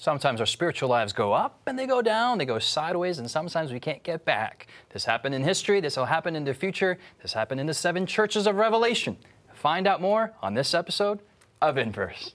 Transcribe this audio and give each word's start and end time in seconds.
Sometimes 0.00 0.40
our 0.40 0.46
spiritual 0.46 0.88
lives 0.88 1.12
go 1.12 1.34
up 1.34 1.60
and 1.66 1.78
they 1.78 1.86
go 1.86 2.00
down, 2.00 2.38
they 2.38 2.46
go 2.46 2.58
sideways, 2.58 3.18
and 3.18 3.30
sometimes 3.30 3.70
we 3.70 3.78
can't 3.78 4.02
get 4.02 4.24
back. 4.24 4.66
This 4.94 5.04
happened 5.04 5.34
in 5.34 5.44
history, 5.44 5.78
this 5.78 5.98
will 5.98 6.06
happen 6.06 6.34
in 6.34 6.44
the 6.44 6.54
future, 6.54 6.96
this 7.20 7.34
happened 7.34 7.60
in 7.60 7.66
the 7.66 7.74
seven 7.74 8.06
churches 8.06 8.46
of 8.46 8.56
Revelation. 8.56 9.18
Find 9.52 9.86
out 9.86 10.00
more 10.00 10.32
on 10.40 10.54
this 10.54 10.72
episode 10.72 11.20
of 11.60 11.76
Inverse. 11.76 12.32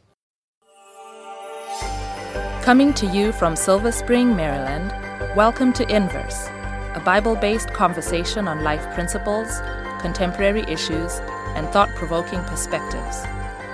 Coming 2.61 2.93
to 2.93 3.07
you 3.07 3.31
from 3.31 3.55
Silver 3.55 3.91
Spring, 3.91 4.35
Maryland, 4.35 4.91
welcome 5.35 5.73
to 5.73 5.89
Inverse, 5.89 6.45
a 6.93 7.01
Bible 7.03 7.35
based 7.35 7.73
conversation 7.73 8.47
on 8.47 8.63
life 8.63 8.93
principles, 8.93 9.59
contemporary 10.01 10.61
issues, 10.67 11.13
and 11.55 11.67
thought 11.69 11.89
provoking 11.95 12.43
perspectives. 12.43 13.23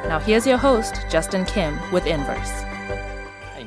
Now, 0.07 0.17
here's 0.17 0.47
your 0.47 0.57
host, 0.57 0.95
Justin 1.09 1.43
Kim, 1.43 1.77
with 1.91 2.05
Inverse 2.05 2.70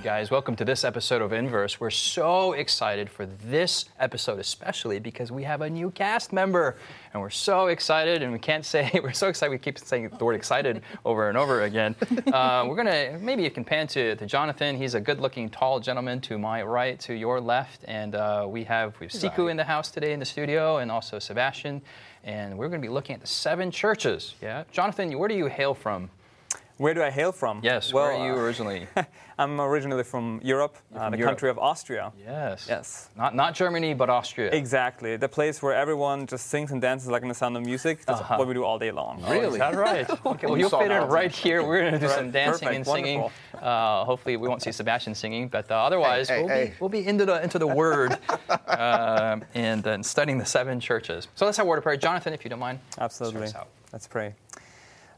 guys. 0.05 0.31
Welcome 0.31 0.55
to 0.57 0.67
this 0.67 0.85
episode 0.85 1.23
of 1.23 1.33
Inverse. 1.33 1.81
We're 1.81 1.89
so 1.89 2.53
excited 2.53 3.09
for 3.09 3.25
this 3.25 3.87
episode, 3.99 4.39
especially 4.39 4.99
because 4.99 5.33
we 5.33 5.45
have 5.45 5.63
a 5.63 5.71
new 5.71 5.91
cast 5.91 6.31
member. 6.31 6.77
And 7.15 7.23
we're 7.23 7.31
so 7.31 7.69
excited, 7.69 8.23
and 8.23 8.31
we 8.31 8.39
can't 8.39 8.67
say, 8.67 8.91
we're 9.03 9.15
so 9.15 9.29
excited, 9.29 9.51
we 9.51 9.57
keep 9.57 9.79
saying 9.79 10.11
the 10.19 10.23
word 10.23 10.35
excited 10.35 10.83
over 11.07 11.31
and 11.31 11.39
over 11.39 11.63
again. 11.63 11.97
Uh, 12.35 12.67
we're 12.69 12.75
going 12.75 12.87
to, 12.87 13.19
maybe 13.19 13.45
you 13.45 13.51
can 13.51 13.65
pan 13.65 13.87
to, 13.87 14.15
to 14.17 14.27
Jonathan. 14.27 14.77
He's 14.77 14.95
a 14.95 15.01
good 15.01 15.21
looking, 15.21 15.49
tall 15.49 15.81
gentleman 15.81 16.21
to 16.23 16.37
my 16.37 16.63
right, 16.63 17.01
to 17.01 17.15
your 17.15 17.41
left. 17.41 17.83
And 17.89 18.15
uh, 18.15 18.47
we 18.47 18.63
have, 18.65 19.01
we 19.01 19.07
have 19.07 19.13
Sikhu 19.13 19.45
right. 19.45 19.53
in 19.53 19.57
the 19.57 19.65
house 19.65 19.91
today 19.91 20.13
in 20.13 20.21
the 20.21 20.27
studio, 20.27 20.79
and 20.79 20.91
also 20.91 21.19
Sebastien. 21.19 21.81
And 22.25 22.59
we're 22.59 22.69
going 22.69 22.83
to 22.83 22.87
be 22.87 22.93
looking 22.93 23.15
at 23.15 23.23
the 23.23 23.27
seven 23.27 23.71
churches. 23.71 24.35
Yeah? 24.43 24.65
Jonathan, 24.71 25.19
where 25.19 25.31
do 25.31 25.35
you 25.35 25.47
hail 25.47 25.73
from? 25.73 26.11
Where 26.77 26.93
do 26.93 27.03
I 27.03 27.11
hail 27.11 27.31
from? 27.31 27.61
Yes, 27.63 27.93
well, 27.93 28.05
where 28.05 28.15
are 28.15 28.27
you 28.27 28.35
originally? 28.35 28.89
I'm 29.39 29.61
originally 29.61 30.03
from 30.03 30.41
Europe, 30.43 30.77
uh, 30.95 31.11
the 31.11 31.19
Europe. 31.19 31.33
country 31.33 31.51
of 31.51 31.59
Austria. 31.59 32.13
Yes. 32.25 32.67
Yes. 32.69 33.11
Not, 33.17 33.35
not 33.35 33.55
Germany, 33.55 33.95
but 33.95 34.11
Austria. 34.11 34.51
Exactly. 34.53 35.17
The 35.17 35.29
place 35.29 35.63
where 35.63 35.73
everyone 35.73 36.27
just 36.27 36.49
sings 36.49 36.73
and 36.73 36.81
dances 36.81 37.09
like 37.09 37.23
in 37.23 37.29
the 37.29 37.35
sound 37.35 37.57
of 37.57 37.65
music. 37.65 38.05
That's 38.05 38.21
uh-huh. 38.21 38.37
what 38.37 38.49
we 38.49 38.55
do 38.55 38.65
all 38.65 38.79
day 38.79 38.91
long. 38.91 39.23
Really? 39.23 39.55
Is 39.55 39.59
that 39.59 39.75
right? 39.75 40.09
okay, 40.27 40.47
well, 40.47 40.59
you'll 40.59 40.71
fit 40.71 40.91
in 40.91 41.03
right 41.09 41.31
here. 41.31 41.65
We're 41.65 41.81
going 41.81 41.95
to 41.95 41.99
do 41.99 42.07
right. 42.07 42.17
some 42.17 42.31
dancing 42.33 42.69
Perfect. 42.69 42.77
and 42.77 42.87
singing. 42.87 43.31
Uh, 43.55 44.05
hopefully, 44.05 44.37
we 44.37 44.49
won't 44.49 44.63
see 44.63 44.73
Sebastien 44.73 45.15
singing, 45.15 45.49
but 45.49 45.71
uh, 45.71 45.75
otherwise, 45.75 46.29
hey, 46.29 46.37
hey, 46.37 46.43
we'll, 46.43 46.49
hey. 46.49 46.65
Be, 46.67 46.73
we'll 46.81 46.91
be 46.91 47.07
into 47.07 47.25
the, 47.25 47.43
into 47.43 47.59
the 47.59 47.67
Word 47.67 48.19
uh, 48.49 49.39
and, 49.55 49.87
and 49.87 50.05
studying 50.05 50.39
the 50.39 50.45
seven 50.45 50.81
churches. 50.81 51.29
So 51.35 51.45
let's 51.45 51.57
have 51.57 51.67
a 51.67 51.69
word 51.69 51.79
of 51.79 51.85
prayer. 51.85 51.97
Jonathan, 51.97 52.33
if 52.33 52.45
you 52.45 52.51
don't 52.51 52.59
mind. 52.59 52.79
Absolutely. 52.99 53.49
Let's 53.93 54.09
pray. 54.09 54.35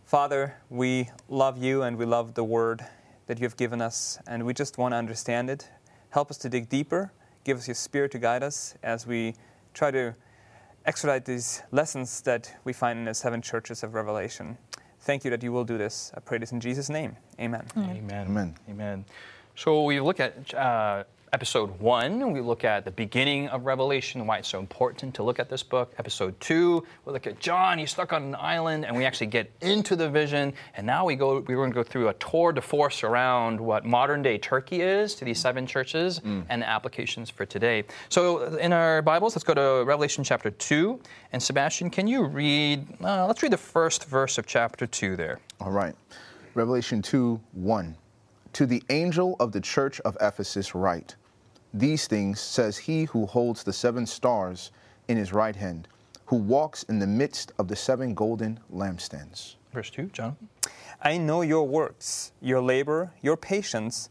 Father, 0.07 0.55
we 0.71 1.11
love 1.29 1.59
you 1.59 1.83
and 1.83 1.97
we 1.99 2.05
love 2.05 2.35
the 2.35 2.45
word 2.45 2.87
that 3.27 3.41
you 3.41 3.45
have 3.45 3.57
given 3.57 3.83
us, 3.83 4.21
and 4.29 4.47
we 4.47 4.55
just 4.55 4.79
want 4.79 4.93
to 4.93 4.97
understand 4.97 5.51
it. 5.51 5.69
Help 6.11 6.31
us 6.31 6.39
to 6.39 6.49
dig 6.49 6.69
deeper. 6.69 7.11
Give 7.43 7.59
us 7.59 7.67
your 7.67 7.75
spirit 7.75 8.13
to 8.13 8.21
guide 8.21 8.45
us 8.45 8.77
as 8.85 9.05
we 9.05 9.35
try 9.75 9.91
to 9.91 10.15
extradite 10.85 11.25
these 11.25 11.61
lessons 11.73 12.21
that 12.21 12.55
we 12.63 12.73
find 12.73 13.01
in 13.01 13.07
the 13.07 13.15
seven 13.15 13.43
churches 13.43 13.83
of 13.83 13.95
Revelation. 13.95 14.57
Thank 15.01 15.25
you 15.25 15.31
that 15.33 15.43
you 15.43 15.51
will 15.51 15.65
do 15.65 15.77
this. 15.77 16.13
I 16.15 16.21
pray 16.21 16.39
this 16.39 16.53
in 16.53 16.61
Jesus' 16.61 16.89
name. 16.89 17.17
Amen. 17.41 17.67
Amen. 17.77 18.29
Amen. 18.29 18.55
Amen. 18.71 19.05
So 19.57 19.83
we 19.83 19.99
look 19.99 20.21
at 20.21 20.55
uh, 20.55 21.03
episode 21.37 21.79
one, 21.81 22.33
we 22.33 22.41
look 22.41 22.65
at 22.65 22.87
the 22.87 22.91
beginning 22.91 23.47
of 23.49 23.67
Revelation, 23.67 24.27
why 24.27 24.39
it's 24.39 24.49
so 24.49 24.59
important 24.59 25.13
to 25.17 25.23
look 25.23 25.39
at 25.39 25.51
this 25.51 25.63
book. 25.63 25.93
Episode 25.99 26.35
two, 26.41 26.83
we 27.05 27.13
look 27.13 27.27
at 27.27 27.39
John, 27.39 27.77
he's 27.77 27.91
stuck 27.91 28.15
on 28.15 28.23
an 28.23 28.37
island, 28.37 28.87
and 28.87 28.97
we 28.97 29.05
actually 29.05 29.27
get 29.27 29.53
into 29.61 29.97
the 29.97 30.09
vision. 30.09 30.55
And 30.79 30.87
now 30.87 31.05
we 31.05 31.15
go, 31.15 31.41
we're 31.41 31.57
going 31.57 31.71
to 31.71 31.75
go 31.75 31.83
through 31.83 32.09
a 32.09 32.15
tour 32.15 32.53
de 32.53 32.63
force 32.63 33.05
around 33.05 33.61
what 33.61 33.85
modern 33.85 34.23
day 34.23 34.39
Turkey 34.39 34.81
is 34.81 35.15
to 35.17 35.27
these 35.27 35.39
seven 35.39 35.67
churches 35.67 36.21
mm. 36.21 36.43
and 36.49 36.63
the 36.63 36.67
applications 36.67 37.29
for 37.29 37.45
today. 37.45 37.85
So 38.09 38.57
in 38.57 38.73
our 38.73 39.03
Bibles, 39.03 39.37
let's 39.37 39.45
go 39.45 39.53
to 39.53 39.85
Revelation 39.85 40.25
chapter 40.25 40.51
two. 40.51 40.99
And 41.35 41.43
Sebastien, 41.43 41.91
can 41.91 42.07
you 42.07 42.25
read, 42.25 42.87
uh, 43.05 43.27
let's 43.27 43.43
read 43.43 43.53
the 43.53 43.59
first 43.59 44.07
verse 44.07 44.39
of 44.39 44.47
chapter 44.47 44.87
two 44.87 45.17
there. 45.17 45.39
All 45.61 45.71
right. 45.71 45.95
Revelation 46.55 47.03
2 47.03 47.39
1. 47.53 47.95
To 48.55 48.65
the 48.65 48.83
angel 48.89 49.37
of 49.39 49.53
the 49.53 49.61
church 49.61 50.01
of 50.01 50.17
Ephesus, 50.19 50.75
write 50.75 51.15
These 51.79 52.07
things 52.07 52.41
says 52.41 52.79
he 52.79 53.05
who 53.05 53.27
holds 53.27 53.63
the 53.63 53.73
seven 53.73 54.07
stars 54.07 54.71
in 55.09 55.19
his 55.19 55.35
right 55.35 55.55
hand, 55.55 55.89
who 56.25 56.37
walks 56.37 56.85
in 56.85 56.99
the 56.99 57.07
midst 57.07 57.53
of 57.59 57.69
the 57.69 57.77
seven 57.77 58.15
golden 58.15 58.59
lampstands. 58.73 59.57
Verse 59.75 59.91
2, 59.91 60.05
John. 60.07 60.37
I 61.03 61.19
know 61.19 61.43
your 61.43 61.69
works, 61.69 62.33
your 62.41 62.63
labor, 62.63 63.13
your 63.21 63.37
patience, 63.37 64.09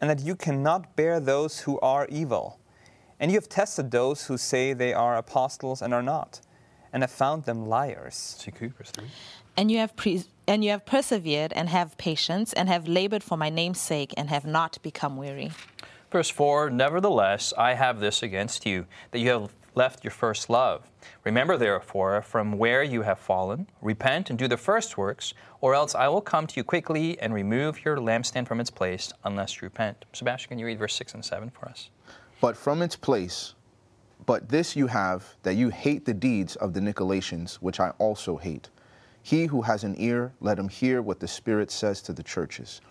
and 0.00 0.08
that 0.08 0.20
you 0.20 0.34
cannot 0.34 0.96
bear 0.96 1.20
those 1.20 1.60
who 1.60 1.78
are 1.80 2.06
evil. 2.08 2.58
And 3.20 3.30
you 3.30 3.36
have 3.36 3.48
tested 3.50 3.90
those 3.90 4.24
who 4.24 4.38
say 4.38 4.72
they 4.72 4.94
are 4.94 5.18
apostles 5.18 5.82
and 5.82 5.92
are 5.92 6.02
not, 6.02 6.40
and 6.94 7.02
have 7.02 7.10
found 7.10 7.44
them 7.44 7.66
liars. 7.66 8.42
Verse 8.58 8.90
3. 8.90 9.04
And 9.58 9.70
you 9.70 9.76
have 9.78 9.94
pre- 9.96 10.24
and 10.46 10.64
you 10.64 10.70
have 10.70 10.86
persevered 10.86 11.52
and 11.52 11.68
have 11.68 11.98
patience 11.98 12.54
and 12.54 12.70
have 12.70 12.88
labored 12.88 13.22
for 13.22 13.36
my 13.36 13.50
name's 13.50 13.80
sake 13.82 14.14
and 14.16 14.30
have 14.30 14.46
not 14.46 14.78
become 14.82 15.18
weary. 15.18 15.52
Verse 16.12 16.28
4 16.28 16.68
Nevertheless, 16.68 17.54
I 17.56 17.72
have 17.72 17.98
this 17.98 18.22
against 18.22 18.66
you, 18.66 18.84
that 19.12 19.20
you 19.20 19.30
have 19.30 19.54
left 19.74 20.04
your 20.04 20.10
first 20.10 20.50
love. 20.50 20.90
Remember, 21.24 21.56
therefore, 21.56 22.20
from 22.20 22.58
where 22.58 22.82
you 22.82 23.00
have 23.00 23.18
fallen, 23.18 23.66
repent 23.80 24.28
and 24.28 24.38
do 24.38 24.46
the 24.46 24.58
first 24.58 24.98
works, 24.98 25.32
or 25.62 25.74
else 25.74 25.94
I 25.94 26.08
will 26.08 26.20
come 26.20 26.46
to 26.48 26.56
you 26.58 26.64
quickly 26.64 27.18
and 27.18 27.32
remove 27.32 27.82
your 27.82 27.96
lampstand 27.96 28.46
from 28.46 28.60
its 28.60 28.68
place, 28.68 29.10
unless 29.24 29.56
you 29.56 29.60
repent. 29.62 30.04
Sebastien, 30.12 30.50
can 30.50 30.58
you 30.58 30.66
read 30.66 30.78
verse 30.78 30.94
6 30.96 31.14
and 31.14 31.24
7 31.24 31.48
for 31.48 31.66
us? 31.66 31.88
But 32.42 32.58
from 32.58 32.82
its 32.82 32.94
place, 32.94 33.54
but 34.26 34.50
this 34.50 34.76
you 34.76 34.88
have, 34.88 35.34
that 35.44 35.54
you 35.54 35.70
hate 35.70 36.04
the 36.04 36.12
deeds 36.12 36.56
of 36.56 36.74
the 36.74 36.80
Nicolaitans, 36.80 37.54
which 37.54 37.80
I 37.80 37.88
also 37.96 38.36
hate. 38.36 38.68
He 39.22 39.46
who 39.46 39.62
has 39.62 39.82
an 39.82 39.94
ear, 39.96 40.34
let 40.40 40.58
him 40.58 40.68
hear 40.68 41.00
what 41.00 41.20
the 41.20 41.28
Spirit 41.28 41.70
says 41.70 42.02
to 42.02 42.12
the 42.12 42.22
churches. 42.22 42.82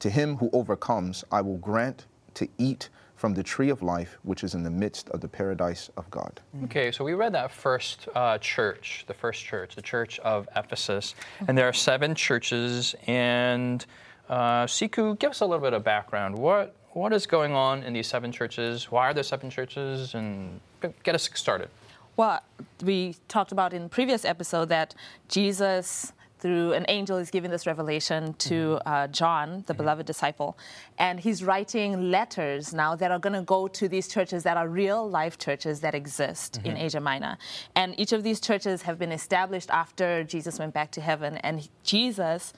To 0.00 0.10
him 0.10 0.36
who 0.36 0.50
overcomes, 0.52 1.24
I 1.32 1.40
will 1.40 1.56
grant 1.56 2.04
to 2.36 2.48
eat 2.58 2.88
from 3.16 3.32
the 3.34 3.42
tree 3.42 3.70
of 3.70 3.82
life, 3.82 4.18
which 4.22 4.44
is 4.44 4.54
in 4.54 4.62
the 4.62 4.70
midst 4.70 5.08
of 5.10 5.20
the 5.20 5.28
paradise 5.28 5.90
of 5.96 6.08
God. 6.10 6.40
Okay, 6.64 6.92
so 6.92 7.02
we 7.02 7.14
read 7.14 7.32
that 7.32 7.50
first 7.50 8.08
uh, 8.14 8.36
church, 8.38 9.04
the 9.06 9.14
first 9.14 9.42
church, 9.42 9.74
the 9.74 9.82
church 9.82 10.18
of 10.20 10.46
Ephesus. 10.54 11.14
And 11.48 11.56
there 11.56 11.66
are 11.66 11.72
seven 11.72 12.14
churches. 12.14 12.94
And 13.06 13.84
uh, 14.28 14.66
Sikhu, 14.66 15.18
give 15.18 15.30
us 15.30 15.40
a 15.40 15.46
little 15.46 15.62
bit 15.62 15.72
of 15.72 15.82
background. 15.82 16.36
What, 16.36 16.76
what 16.90 17.14
is 17.14 17.26
going 17.26 17.52
on 17.52 17.82
in 17.82 17.94
these 17.94 18.06
seven 18.06 18.32
churches? 18.32 18.90
Why 18.90 19.08
are 19.08 19.14
there 19.14 19.22
seven 19.22 19.48
churches? 19.48 20.14
And 20.14 20.60
get 21.02 21.14
us 21.14 21.30
started. 21.32 21.70
Well, 22.18 22.40
we 22.82 23.16
talked 23.28 23.52
about 23.52 23.72
in 23.72 23.88
previous 23.88 24.24
episode 24.26 24.68
that 24.68 24.94
Jesus 25.28 26.12
through 26.38 26.72
an 26.72 26.84
angel 26.88 27.16
is 27.16 27.30
giving 27.30 27.50
this 27.50 27.66
revelation 27.66 28.34
to 28.34 28.54
mm-hmm. 28.54 28.88
uh, 28.88 29.06
John, 29.08 29.64
the 29.66 29.72
mm-hmm. 29.72 29.82
beloved 29.82 30.06
disciple, 30.06 30.58
and 30.98 31.18
he's 31.18 31.42
writing 31.42 32.10
letters 32.10 32.74
now 32.74 32.94
that 32.96 33.10
are 33.10 33.18
going 33.18 33.32
to 33.32 33.42
go 33.42 33.68
to 33.68 33.88
these 33.88 34.08
churches 34.08 34.42
that 34.42 34.56
are 34.56 34.68
real 34.68 35.08
life 35.08 35.38
churches 35.38 35.80
that 35.80 35.94
exist 35.94 36.58
mm-hmm. 36.58 36.68
in 36.68 36.76
Asia 36.76 37.00
Minor, 37.00 37.38
and 37.74 37.98
each 37.98 38.12
of 38.12 38.22
these 38.22 38.40
churches 38.40 38.82
have 38.82 38.98
been 38.98 39.12
established 39.12 39.70
after 39.70 40.24
Jesus 40.24 40.58
went 40.58 40.74
back 40.74 40.90
to 40.92 41.00
heaven, 41.00 41.38
and 41.38 41.68
Jesus, 41.82 42.52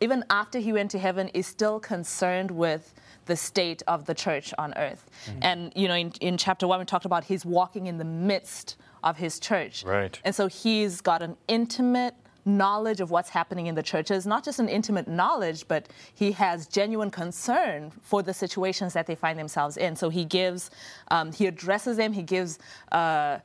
even 0.00 0.24
after 0.30 0.58
he 0.58 0.72
went 0.72 0.90
to 0.92 0.98
heaven, 0.98 1.28
is 1.28 1.46
still 1.46 1.80
concerned 1.80 2.50
with 2.50 2.94
the 3.26 3.36
state 3.36 3.82
of 3.86 4.06
the 4.06 4.14
church 4.14 4.54
on 4.58 4.72
earth. 4.76 5.10
Mm-hmm. 5.26 5.38
And, 5.42 5.72
you 5.76 5.88
know, 5.88 5.94
in, 5.94 6.12
in 6.20 6.36
chapter 6.36 6.66
one, 6.66 6.80
we 6.80 6.86
talked 6.86 7.04
about 7.04 7.24
he's 7.24 7.44
walking 7.44 7.86
in 7.86 7.98
the 7.98 8.04
midst 8.04 8.76
of 9.04 9.18
his 9.18 9.38
church. 9.38 9.84
Right. 9.84 10.18
And 10.24 10.34
so 10.34 10.46
he's 10.46 11.00
got 11.00 11.22
an 11.22 11.36
intimate 11.46 12.14
knowledge 12.56 13.00
of 13.00 13.10
what's 13.10 13.30
happening 13.30 13.66
in 13.66 13.74
the 13.74 13.82
churches, 13.82 14.26
not 14.26 14.44
just 14.44 14.58
an 14.58 14.68
intimate 14.68 15.08
knowledge, 15.08 15.66
but 15.68 15.88
he 16.14 16.32
has 16.32 16.66
genuine 16.66 17.10
concern 17.10 17.90
for 18.02 18.22
the 18.22 18.34
situations 18.34 18.92
that 18.92 19.06
they 19.06 19.14
find 19.14 19.38
themselves 19.38 19.76
in. 19.76 19.96
So 19.96 20.08
he 20.08 20.24
gives, 20.24 20.70
um, 21.10 21.32
he 21.32 21.46
addresses 21.46 21.96
them, 21.96 22.12
he 22.12 22.22
gives, 22.22 22.58
uh, 22.92 23.38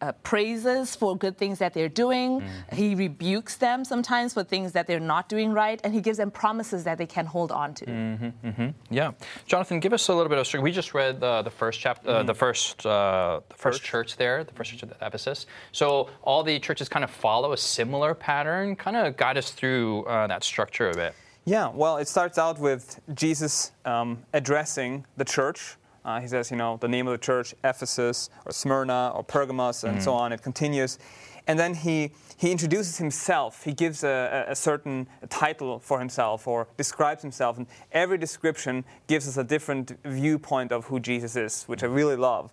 uh, 0.00 0.12
praises 0.22 0.96
for 0.96 1.16
good 1.16 1.36
things 1.36 1.58
that 1.58 1.74
they're 1.74 1.88
doing. 1.88 2.40
Mm-hmm. 2.40 2.76
He 2.76 2.94
rebukes 2.94 3.56
them 3.56 3.84
sometimes 3.84 4.34
for 4.34 4.44
things 4.44 4.72
that 4.72 4.86
they're 4.86 5.00
not 5.00 5.28
doing 5.28 5.52
right, 5.52 5.80
and 5.84 5.94
he 5.94 6.00
gives 6.00 6.18
them 6.18 6.30
promises 6.30 6.84
that 6.84 6.98
they 6.98 7.06
can 7.06 7.26
hold 7.26 7.52
on 7.52 7.74
to. 7.74 7.86
Mm-hmm, 7.86 8.48
mm-hmm. 8.48 8.68
Yeah, 8.90 9.12
Jonathan, 9.46 9.80
give 9.80 9.92
us 9.92 10.08
a 10.08 10.14
little 10.14 10.28
bit 10.28 10.38
of 10.38 10.46
story. 10.46 10.62
We 10.62 10.72
just 10.72 10.94
read 10.94 11.22
uh, 11.22 11.42
the 11.42 11.50
first 11.50 11.80
chapter, 11.80 12.08
uh, 12.08 12.22
the 12.22 12.32
mm-hmm. 12.32 12.38
first, 12.38 12.86
uh, 12.86 13.40
the 13.48 13.56
first 13.56 13.82
church 13.82 14.16
there, 14.16 14.44
the 14.44 14.52
first 14.52 14.70
church 14.70 14.82
of 14.82 14.92
Ephesus. 15.02 15.46
So 15.72 16.08
all 16.22 16.42
the 16.42 16.58
churches 16.58 16.88
kind 16.88 17.04
of 17.04 17.10
follow 17.10 17.52
a 17.52 17.56
similar 17.56 18.14
pattern. 18.14 18.76
Kind 18.76 18.96
of 18.96 19.16
guide 19.16 19.38
us 19.38 19.50
through 19.50 20.04
uh, 20.04 20.26
that 20.26 20.44
structure 20.44 20.90
a 20.90 20.94
bit. 20.94 21.14
Yeah, 21.44 21.68
well, 21.68 21.96
it 21.96 22.06
starts 22.06 22.38
out 22.38 22.58
with 22.58 23.00
Jesus 23.14 23.72
um, 23.84 24.22
addressing 24.34 25.06
the 25.16 25.24
church 25.24 25.76
uh, 26.04 26.20
he 26.20 26.28
says, 26.28 26.50
you 26.50 26.56
know, 26.56 26.78
the 26.80 26.88
name 26.88 27.06
of 27.06 27.12
the 27.12 27.18
church, 27.18 27.54
Ephesus 27.64 28.30
or 28.46 28.52
Smyrna 28.52 29.12
or 29.14 29.22
Pergamos 29.22 29.84
and 29.84 29.98
mm. 29.98 30.02
so 30.02 30.12
on. 30.12 30.32
It 30.32 30.42
continues. 30.42 30.98
and 31.46 31.58
then 31.58 31.74
he, 31.74 32.12
he 32.36 32.50
introduces 32.50 32.98
himself. 32.98 33.64
He 33.64 33.72
gives 33.72 34.04
a, 34.04 34.46
a, 34.48 34.52
a 34.52 34.56
certain 34.56 35.08
title 35.28 35.78
for 35.78 35.98
himself 35.98 36.46
or 36.46 36.68
describes 36.76 37.22
himself. 37.22 37.58
And 37.58 37.66
every 37.92 38.18
description 38.18 38.84
gives 39.08 39.26
us 39.26 39.36
a 39.36 39.44
different 39.44 39.98
viewpoint 40.04 40.72
of 40.72 40.84
who 40.86 41.00
Jesus 41.00 41.36
is, 41.36 41.64
which 41.64 41.82
I 41.82 41.86
really 41.86 42.16
love. 42.16 42.52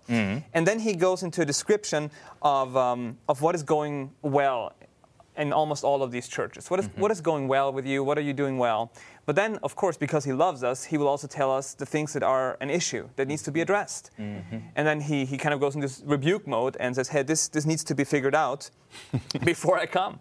And 0.54 0.66
then 0.68 0.80
he 0.80 0.96
goes 0.96 1.24
into 1.24 1.42
a 1.42 1.46
description 1.46 2.12
of, 2.42 2.76
um, 2.76 3.18
of 3.30 3.42
what 3.42 3.56
is 3.56 3.64
going 3.64 4.12
well 4.22 4.74
in 5.38 5.54
almost 5.54 5.84
all 5.84 6.02
of 6.02 6.12
these 6.12 6.28
churches. 6.28 6.72
What 6.72 6.80
is, 6.80 6.90
what 6.96 7.12
is 7.12 7.22
going 7.22 7.48
well 7.48 7.72
with 7.72 7.86
you? 7.86 8.04
What 8.04 8.18
are 8.18 8.22
you 8.22 8.34
doing 8.34 8.58
well? 8.58 8.92
But 9.28 9.36
then, 9.36 9.58
of 9.62 9.76
course, 9.76 9.98
because 9.98 10.24
he 10.24 10.32
loves 10.32 10.64
us, 10.64 10.86
he 10.86 10.98
will 10.98 11.10
also 11.10 11.28
tell 11.28 11.52
us 11.52 11.74
the 11.76 11.86
things 11.86 12.14
that 12.14 12.24
are 12.24 12.58
an 12.62 12.70
issue 12.70 13.10
that 13.18 13.28
needs 13.28 13.44
to 13.44 13.52
be 13.52 13.62
addressed. 13.62 14.10
And 14.18 14.88
then 14.88 15.02
he, 15.02 15.26
he 15.26 15.38
kind 15.38 15.54
of 15.54 15.60
goes 15.60 15.76
into 15.76 15.88
this 15.88 16.02
rebuke 16.06 16.48
mode 16.48 16.78
and 16.80 16.96
says, 16.96 17.10
hey, 17.10 17.24
this, 17.24 17.50
this 17.50 17.66
needs 17.66 17.84
to 17.84 17.94
be 17.94 18.06
figured 18.06 18.34
out 18.34 18.70
before 19.44 19.78
I 19.78 19.86
come. 19.86 20.20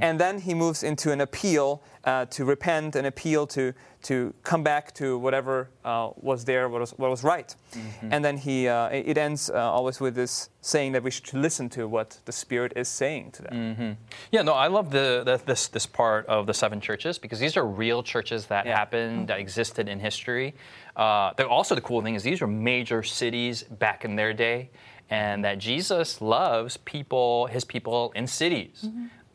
And 0.00 0.20
then 0.20 0.38
he 0.40 0.52
moves 0.54 0.82
into 0.82 1.12
an 1.12 1.20
appeal 1.22 1.82
uh, 2.04 2.26
to 2.26 2.44
repent, 2.44 2.94
an 2.94 3.06
appeal 3.06 3.46
to, 3.46 3.72
to 4.02 4.34
come 4.42 4.62
back 4.62 4.92
to 4.94 5.16
whatever 5.18 5.70
uh, 5.84 6.10
was 6.16 6.44
there, 6.44 6.68
what 6.68 6.80
was, 6.80 6.90
what 6.98 7.08
was 7.10 7.24
right. 7.24 7.54
And 8.02 8.22
then 8.22 8.36
he, 8.36 8.68
uh, 8.68 8.88
it 8.88 9.16
ends 9.16 9.48
uh, 9.48 9.54
always 9.54 9.98
with 10.00 10.14
this 10.14 10.50
saying 10.60 10.92
that 10.92 11.02
we 11.02 11.10
should 11.10 11.32
listen 11.34 11.68
to 11.70 11.88
what 11.88 12.18
the 12.26 12.32
Spirit 12.32 12.72
is 12.76 12.88
saying 12.88 13.30
to 13.32 13.42
them. 13.42 13.96
Yeah, 14.30 14.42
no, 14.42 14.52
I 14.52 14.66
love 14.68 14.90
the, 14.90 15.22
the 15.24 15.40
this 15.46 15.68
this 15.68 15.86
part 15.86 16.26
of 16.26 16.46
the 16.46 16.54
seven 16.54 16.80
churches 16.80 17.18
because 17.18 17.40
these 17.40 17.56
are 17.56 17.66
real 17.66 18.02
churches 18.02 18.41
that 18.46 18.66
Yeah. 18.66 18.76
happened 18.76 19.28
that 19.28 19.38
existed 19.38 19.88
in 19.88 19.98
history. 20.00 20.54
Uh, 20.96 21.32
the, 21.36 21.46
also, 21.48 21.74
the 21.74 21.80
cool 21.80 22.02
thing 22.02 22.14
is 22.14 22.22
these 22.22 22.42
are 22.42 22.46
major 22.46 23.02
cities 23.02 23.62
back 23.64 24.04
in 24.04 24.16
their 24.16 24.32
day, 24.32 24.70
and 25.10 25.44
that 25.44 25.58
Jesus 25.58 26.20
loves 26.20 26.76
people, 26.78 27.46
his 27.46 27.64
people 27.64 28.12
in 28.14 28.26
cities. 28.26 28.88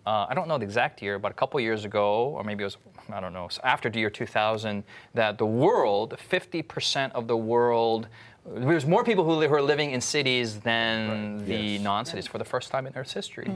Uh, 0.06 0.26
I 0.30 0.34
don't 0.36 0.48
know 0.48 0.58
the 0.58 0.64
exact 0.64 1.02
year, 1.02 1.20
but 1.20 1.32
a 1.32 1.34
couple 1.36 1.60
years 1.60 1.84
ago, 1.84 2.28
or 2.36 2.44
maybe 2.44 2.64
it 2.64 2.68
was 2.68 2.78
I 3.12 3.20
don't 3.22 3.34
know 3.34 3.48
after 3.64 3.90
the 3.90 4.00
year 4.00 4.10
2000, 4.10 4.84
that 5.14 5.38
the 5.38 5.46
world, 5.46 6.18
50% 6.30 7.12
of 7.14 7.28
the 7.28 7.38
world. 7.38 8.08
There's 8.46 8.86
more 8.86 9.04
people 9.04 9.24
who, 9.26 9.32
li- 9.34 9.48
who 9.48 9.54
are 9.56 9.62
living 9.62 9.92
in 9.92 10.00
cities 10.02 10.60
than 10.62 11.46
the 11.46 11.56
Yes. 11.76 11.82
non-cities 11.82 12.28
for 12.28 12.38
the 12.38 12.46
first 12.46 12.70
time 12.72 12.86
in 12.88 12.94
Earth's 12.96 13.14
history. 13.14 13.50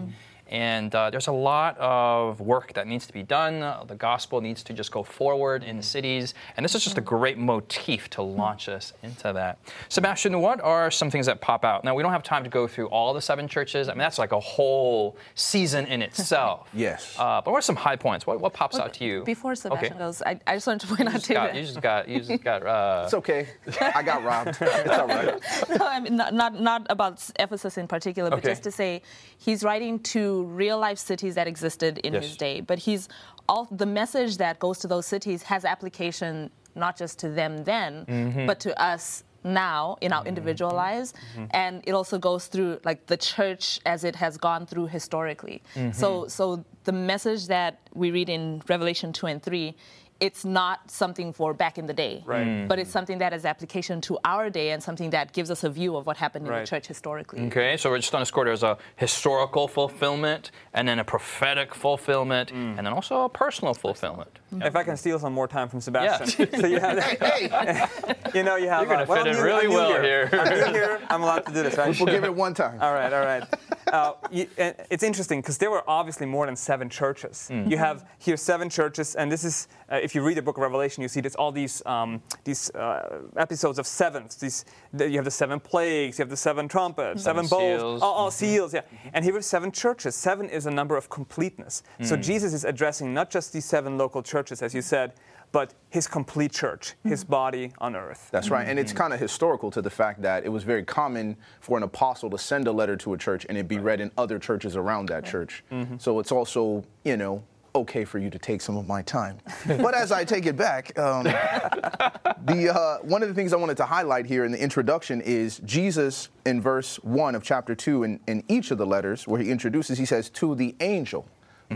And 0.52 0.94
uh, 0.94 1.10
there's 1.10 1.28
a 1.28 1.32
lot 1.32 1.78
of 1.78 2.42
work 2.42 2.74
that 2.74 2.86
needs 2.86 3.08
to 3.08 3.14
be 3.14 3.24
done. 3.24 3.64
Uh, 3.64 3.86
the 3.88 3.96
gospel 3.96 4.42
needs 4.42 4.64
to 4.64 4.74
just 4.74 4.92
go 4.92 5.02
forward 5.02 5.64
in 5.64 5.78
the 5.78 5.84
cities. 5.84 6.34
And 6.58 6.64
this 6.64 6.76
is 6.76 6.84
just 6.84 6.98
a 6.98 7.02
great 7.02 7.38
motif 7.38 8.10
to 8.12 8.22
launch 8.22 8.68
us 8.68 8.92
into 9.02 9.32
that. 9.32 9.60
Sebastien, 9.88 10.42
what 10.42 10.60
are 10.60 10.92
some 10.92 11.10
things 11.10 11.26
that 11.28 11.40
pop 11.40 11.64
out? 11.64 11.86
Now, 11.86 11.96
we 11.96 12.04
don't 12.04 12.12
have 12.12 12.22
time 12.24 12.44
to 12.44 12.50
go 12.50 12.68
through 12.68 12.88
all 12.88 13.14
the 13.14 13.22
seven 13.22 13.48
churches. 13.48 13.88
I 13.88 13.94
mean, 13.94 14.00
that's 14.00 14.20
like 14.20 14.34
a 14.34 14.40
whole 14.42 15.16
season 15.36 15.86
in 15.88 16.02
itself. 16.02 16.68
Yes. 16.74 17.16
Uh, 17.18 17.42
but 17.42 17.52
what 17.52 17.58
are 17.60 17.62
some 17.62 17.76
high 17.76 17.96
points? 17.96 18.26
What, 18.26 18.42
what 18.42 18.54
pops 18.54 18.78
out 18.80 18.94
to 18.96 19.04
you? 19.06 19.24
Before 19.24 19.56
Sebastien 19.56 19.94
Okay. 19.94 20.00
goes, 20.00 20.22
I, 20.22 20.40
I 20.48 20.56
just 20.56 20.68
wanted 20.68 20.82
to 20.82 20.88
point 20.88 21.02
You 21.02 21.08
out 21.16 21.22
to 21.22 21.28
too. 21.28 21.34
got, 21.34 21.56
you 21.56 21.62
just 21.62 21.82
got, 21.82 22.08
you 22.10 22.20
just 22.22 22.44
got, 22.50 22.66
uh, 22.66 23.02
It's 23.06 23.14
okay. 23.14 23.48
I 23.96 24.02
got 24.04 24.24
robbed. 24.24 24.58
It's 24.62 24.90
all 24.98 25.08
right. 25.08 25.40
no, 25.80 25.86
I 25.88 26.00
mean, 26.00 26.16
not, 26.18 26.34
not, 26.34 26.60
not 26.60 26.88
about 26.90 27.24
Ephesus 27.40 27.78
in 27.78 27.88
particular, 27.88 28.30
but 28.30 28.40
Okay. 28.40 28.50
just 28.50 28.64
to 28.64 28.72
say 28.72 29.02
he's 29.38 29.64
writing 29.64 30.00
to 30.00 30.41
real 30.44 30.78
life 30.80 30.98
cities 30.98 31.36
that 31.36 31.48
existed 31.48 31.98
in 32.00 32.14
Yes. 32.14 32.24
his 32.24 32.38
day. 32.38 32.62
But 32.62 32.80
he's 32.80 33.08
all 33.50 33.68
the 33.72 33.86
message 33.86 34.38
that 34.38 34.60
goes 34.60 34.80
to 34.80 34.88
those 34.88 35.06
cities 35.06 35.44
has 35.44 35.66
application 35.66 36.50
not 36.76 36.98
just 36.98 37.20
to 37.20 37.30
them 37.30 37.64
then, 37.66 38.06
Mm-hmm. 38.08 38.46
but 38.46 38.60
to 38.62 38.72
us 38.82 39.24
now 39.44 39.98
in 40.02 40.14
our 40.14 40.24
individual 40.26 40.72
lives 40.72 41.14
Mm-hmm. 41.14 41.46
and 41.52 41.82
it 41.88 41.94
also 41.94 42.18
goes 42.20 42.46
through 42.46 42.80
like 42.86 43.08
the 43.08 43.18
church 43.18 43.80
as 43.88 44.04
it 44.04 44.16
has 44.16 44.38
gone 44.38 44.66
through 44.68 44.88
historically 44.88 45.64
Mm-hmm. 45.76 45.92
so 45.94 46.28
so 46.28 46.64
the 46.84 46.92
message 46.92 47.48
that 47.48 47.80
we 47.94 48.12
read 48.12 48.30
in 48.30 48.62
revelation 48.70 49.12
2 49.12 49.26
and 49.28 49.42
3 49.42 49.76
it's 50.22 50.46
not 50.46 50.90
something 50.90 51.34
for 51.34 51.52
back 51.54 51.78
in 51.80 51.88
the 51.88 51.94
day 51.94 52.22
Right. 52.26 52.46
Mm. 52.48 52.68
but 52.68 52.78
it's 52.80 52.92
something 52.92 53.18
that 53.18 53.34
has 53.34 53.44
application 53.44 54.00
to 54.02 54.20
our 54.24 54.50
day 54.52 54.70
and 54.72 54.82
something 54.82 55.10
that 55.10 55.34
gives 55.34 55.50
us 55.50 55.64
a 55.64 55.70
view 55.70 55.98
of 55.98 56.06
what 56.06 56.16
happened 56.18 56.46
in 56.48 56.54
the 56.54 56.64
church 56.66 56.86
historically. 56.88 57.42
Okay, 57.48 57.76
so 57.76 57.90
we're 57.90 57.98
just 57.98 58.14
underscore 58.14 58.46
there's 58.46 58.62
a 58.64 58.78
historical 58.96 59.68
fulfillment, 59.68 60.52
and 60.74 60.88
then 60.88 61.00
a 61.00 61.04
prophetic 61.04 61.74
fulfillment, 61.74 62.54
Mm. 62.54 62.78
and 62.78 62.86
then 62.86 62.94
also 62.94 63.24
a 63.26 63.30
personal 63.30 63.74
fulfillment. 63.74 64.40
If 64.54 64.76
I 64.76 64.84
can 64.84 64.98
steal 64.98 65.18
some 65.20 65.34
more 65.34 65.48
time 65.48 65.70
from 65.70 65.80
Sebastien. 65.82 66.50
Yeah. 66.52 66.60
so 66.62 66.68
you 66.68 66.80
have 66.80 67.00
Hey, 67.02 67.86
you 68.36 68.44
know, 68.44 68.56
you 68.58 68.68
have. 68.68 68.82
You're 68.82 68.90
gonna 68.90 69.04
uh, 69.04 69.06
well, 69.08 69.24
fit 69.24 69.28
I'm 69.28 69.28
in 69.28 69.36
new- 69.38 69.44
really 69.44 69.66
I'm 69.68 69.74
well 69.74 70.02
here. 70.02 70.30
I'm 70.34 70.60
new 70.60 70.74
here. 70.74 71.00
I'm 71.10 71.22
allowed 71.24 71.46
to 71.46 71.54
do 71.54 71.64
this, 71.64 71.78
right? 71.78 71.98
we'll 71.98 72.08
give 72.14 72.24
it 72.24 72.34
one 72.34 72.54
time. 72.54 72.78
All 72.82 72.94
right, 72.94 73.12
all 73.14 73.26
right. 73.26 73.44
Uh, 73.92 74.14
you, 74.32 74.48
and 74.58 74.76
it's 74.90 75.04
interesting 75.04 75.40
because 75.42 75.58
there 75.58 75.70
were 75.72 75.84
obviously 75.90 76.26
more 76.26 76.46
than 76.46 76.56
seven 76.56 76.90
churches. 76.90 77.50
You 77.52 77.78
have 77.78 78.06
here 78.20 78.38
seven 78.38 78.70
churches, 78.70 79.16
and 79.16 79.32
this 79.32 79.44
is 79.44 79.68
uh, 79.92 79.96
if 79.96 80.16
you 80.16 80.22
read 80.24 80.38
the 80.38 80.42
book 80.42 80.58
of 80.58 80.64
Revelation, 80.64 81.02
you 81.02 81.10
see 81.10 81.22
there's 81.22 81.36
all 81.36 81.52
these 81.52 81.82
um, 81.86 82.22
these 82.44 82.70
uh, 82.72 83.20
episodes 83.38 83.80
of 83.80 83.88
sevens. 83.88 84.36
These 84.36 84.66
the, 84.94 85.10
you 85.10 85.16
have 85.18 85.26
the 85.26 85.32
seven 85.32 85.60
plagues, 85.60 86.20
you 86.20 86.24
have 86.24 86.30
the 86.30 86.38
seven 86.38 86.68
trumpets, 86.68 87.24
seven, 87.24 87.46
Seven 87.46 87.50
bowls, 87.50 87.80
seals. 87.82 88.02
all, 88.02 88.14
all 88.14 88.32
seals. 88.32 88.74
Yeah, 88.74 88.82
and 89.14 89.24
here 89.26 89.36
are 89.36 89.42
seven 89.42 89.72
churches. 89.72 90.16
Seven 90.16 90.50
is 90.50 90.66
a 90.66 90.72
number 90.72 90.98
of 90.98 91.10
completeness. 91.10 91.84
So 92.02 92.16
Jesus 92.18 92.54
is 92.54 92.64
addressing 92.66 93.14
not 93.14 93.30
just 93.30 93.54
these 93.54 93.66
seven 93.66 93.98
local 93.98 94.22
churches, 94.24 94.41
as 94.50 94.74
you 94.74 94.82
said, 94.82 95.14
but 95.52 95.74
his 95.90 96.08
complete 96.08 96.52
church, 96.52 96.94
his 97.04 97.24
body 97.24 97.74
on 97.80 97.96
earth. 97.96 98.30
That's 98.32 98.50
right. 98.50 98.68
And 98.68 98.80
it's 98.80 98.94
kind 98.94 99.14
of 99.14 99.20
historical 99.20 99.70
to 99.72 99.82
the 99.82 99.90
fact 99.90 100.22
that 100.22 100.46
it 100.46 100.50
was 100.50 100.64
very 100.64 100.84
common 100.84 101.36
for 101.60 101.78
an 101.78 101.84
apostle 101.84 102.30
to 102.30 102.38
send 102.38 102.68
a 102.68 102.72
letter 102.72 102.96
to 102.98 103.14
a 103.14 103.18
church 103.18 103.46
and 103.50 103.58
it 103.58 103.68
be 103.68 103.78
read 103.80 104.00
in 104.00 104.12
other 104.18 104.40
churches 104.40 104.76
around 104.76 105.08
that 105.10 105.26
church. 105.26 105.64
So 105.98 106.20
it's 106.20 106.32
also, 106.32 106.84
you 107.04 107.18
know, 107.18 107.44
okay 107.74 108.04
for 108.04 108.20
you 108.20 108.30
to 108.30 108.40
take 108.40 108.62
some 108.62 108.78
of 108.78 108.88
my 108.88 109.02
time. 109.02 109.38
but 109.66 109.94
as 109.94 110.12
I 110.12 110.24
take 110.24 110.46
it 110.46 110.58
back, 110.58 110.98
um, 110.98 111.24
the, 112.46 112.74
uh, 112.74 112.98
one 113.00 113.24
of 113.24 113.30
the 113.30 113.36
things 113.36 113.54
I 113.54 113.58
wanted 113.58 113.78
to 113.78 113.86
highlight 113.86 114.26
here 114.26 114.46
in 114.46 114.52
the 114.52 114.62
introduction 114.62 115.22
is 115.22 115.60
Jesus 115.60 116.30
in 116.46 116.62
verse 116.62 116.98
1 116.98 117.36
of 117.36 117.44
chapter 117.44 117.76
2 117.76 118.04
in, 118.04 118.20
in 118.28 118.44
each 118.48 118.72
of 118.72 118.78
the 118.78 118.86
letters 118.86 119.28
where 119.28 119.42
he 119.42 119.50
introduces, 119.52 119.98
he 119.98 120.06
says, 120.06 120.30
to 120.32 120.56
the 120.56 120.76
angel 120.80 121.28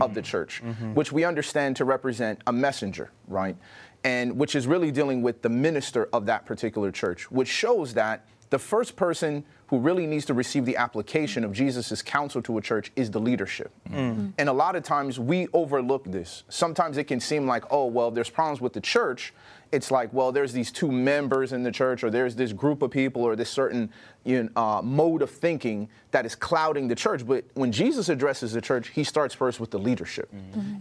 of 0.01 0.13
the 0.13 0.21
mm-hmm. 0.21 0.29
church, 0.29 0.61
mm-hmm. 0.63 0.93
which 0.93 1.11
we 1.11 1.23
understand 1.23 1.75
to 1.77 1.85
represent 1.85 2.41
a 2.47 2.53
messenger, 2.53 3.11
right? 3.27 3.55
And 4.03 4.37
which 4.37 4.55
is 4.55 4.67
really 4.67 4.91
dealing 4.91 5.21
with 5.21 5.41
the 5.41 5.49
minister 5.49 6.09
of 6.13 6.25
that 6.27 6.45
particular 6.45 6.91
church, 6.91 7.31
which 7.31 7.47
shows 7.47 7.93
that 7.95 8.25
the 8.51 8.59
first 8.59 8.95
person 8.95 9.43
who 9.67 9.79
really 9.79 10.05
needs 10.05 10.25
to 10.25 10.33
receive 10.33 10.65
the 10.65 10.77
application 10.77 11.43
of 11.43 11.51
Jesus' 11.51 12.01
counsel 12.01 12.41
to 12.43 12.57
a 12.57 12.61
church 12.61 12.91
is 12.95 13.09
the 13.09 13.19
leadership. 13.19 13.71
Mm-hmm. 13.89 14.29
And 14.37 14.49
a 14.49 14.53
lot 14.53 14.75
of 14.75 14.83
times 14.83 15.19
we 15.19 15.47
overlook 15.53 16.05
this. 16.05 16.43
Sometimes 16.49 16.97
it 16.97 17.05
can 17.05 17.19
seem 17.19 17.47
like, 17.47 17.63
oh, 17.71 17.87
well, 17.87 18.11
there's 18.11 18.29
problems 18.29 18.61
with 18.61 18.73
the 18.73 18.81
church. 18.81 19.33
It's 19.75 19.91
like, 19.91 20.13
well, 20.13 20.31
there's 20.31 20.53
these 20.53 20.71
two 20.71 20.89
members 20.89 21.51
in 21.51 21.61
the 21.61 21.71
church, 21.71 22.03
or 22.03 22.09
there's 22.09 22.35
this 22.35 22.53
group 22.53 22.81
of 22.81 22.91
people, 22.91 23.23
or 23.23 23.35
this 23.35 23.49
certain 23.49 23.91
you 24.23 24.43
know, 24.43 24.49
uh, 24.55 24.81
mode 24.81 25.21
of 25.21 25.29
thinking 25.29 25.89
that 26.11 26.25
is 26.25 26.33
clouding 26.33 26.87
the 26.87 26.95
church. 26.95 27.27
But 27.27 27.43
when 27.55 27.71
Jesus 27.73 28.07
addresses 28.07 28.53
the 28.53 28.61
church, 28.61 28.87
he 28.89 29.03
starts 29.03 29.35
first 29.35 29.59
with 29.59 29.71
the 29.71 29.79
leadership. 29.79 30.29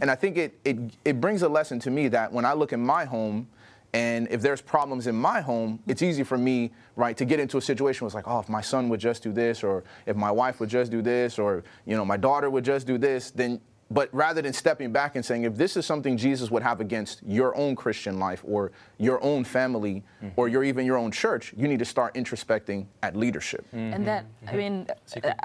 And 0.00 0.10
I 0.10 0.14
think 0.14 0.36
it, 0.36 0.58
it, 0.64 0.76
it 1.04 1.20
brings 1.20 1.42
a 1.42 1.48
lesson 1.48 1.80
to 1.80 1.90
me 1.90 2.06
that 2.08 2.32
when 2.32 2.44
I 2.44 2.52
look 2.52 2.72
in 2.72 2.80
my 2.80 3.04
home, 3.04 3.48
and 3.92 4.26
if 4.30 4.40
there's 4.40 4.60
problems 4.60 5.06
in 5.06 5.14
my 5.14 5.40
home, 5.40 5.78
it's 5.86 6.02
easy 6.02 6.24
for 6.24 6.38
me, 6.38 6.72
right, 6.96 7.16
to 7.16 7.24
get 7.24 7.38
into 7.38 7.58
a 7.58 7.60
situation 7.60 8.04
where 8.04 8.08
it's 8.08 8.14
like, 8.14 8.28
oh, 8.28 8.40
if 8.40 8.48
my 8.48 8.60
son 8.60 8.88
would 8.88 9.00
just 9.00 9.22
do 9.22 9.32
this, 9.32 9.62
or 9.62 9.84
if 10.06 10.16
my 10.16 10.30
wife 10.30 10.58
would 10.60 10.68
just 10.68 10.90
do 10.90 11.00
this, 11.00 11.38
or 11.38 11.62
you 11.86 11.96
know, 11.96 12.04
my 12.04 12.16
daughter 12.16 12.48
would 12.50 12.64
just 12.64 12.86
do 12.86 12.98
this, 12.98 13.30
then 13.30 13.60
but 13.90 14.08
rather 14.12 14.42
than 14.42 14.52
stepping 14.52 14.92
back 14.92 15.16
and 15.16 15.24
saying, 15.24 15.44
if 15.44 15.56
this 15.56 15.76
is 15.76 15.86
something 15.86 16.16
Jesus 16.16 16.50
would 16.50 16.62
have 16.62 16.80
against 16.80 17.22
your 17.26 17.56
own 17.56 17.76
Christian 17.76 18.18
life 18.18 18.42
or 18.46 18.72
your 18.98 19.22
own 19.22 19.44
family 19.44 20.02
or 20.36 20.48
your 20.48 20.64
even 20.64 20.86
your 20.86 20.96
own 20.96 21.10
church, 21.10 21.52
you 21.56 21.68
need 21.68 21.78
to 21.78 21.84
start 21.84 22.14
introspecting 22.14 22.86
at 23.02 23.14
leadership. 23.14 23.66
And 23.72 24.06
that, 24.06 24.24
I 24.48 24.56
mean, 24.56 24.86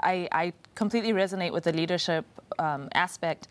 I, 0.02 0.28
I 0.32 0.52
completely 0.74 1.12
resonate 1.12 1.52
with 1.52 1.64
the 1.64 1.72
leadership 1.72 2.24
um, 2.58 2.88
aspect. 2.94 3.48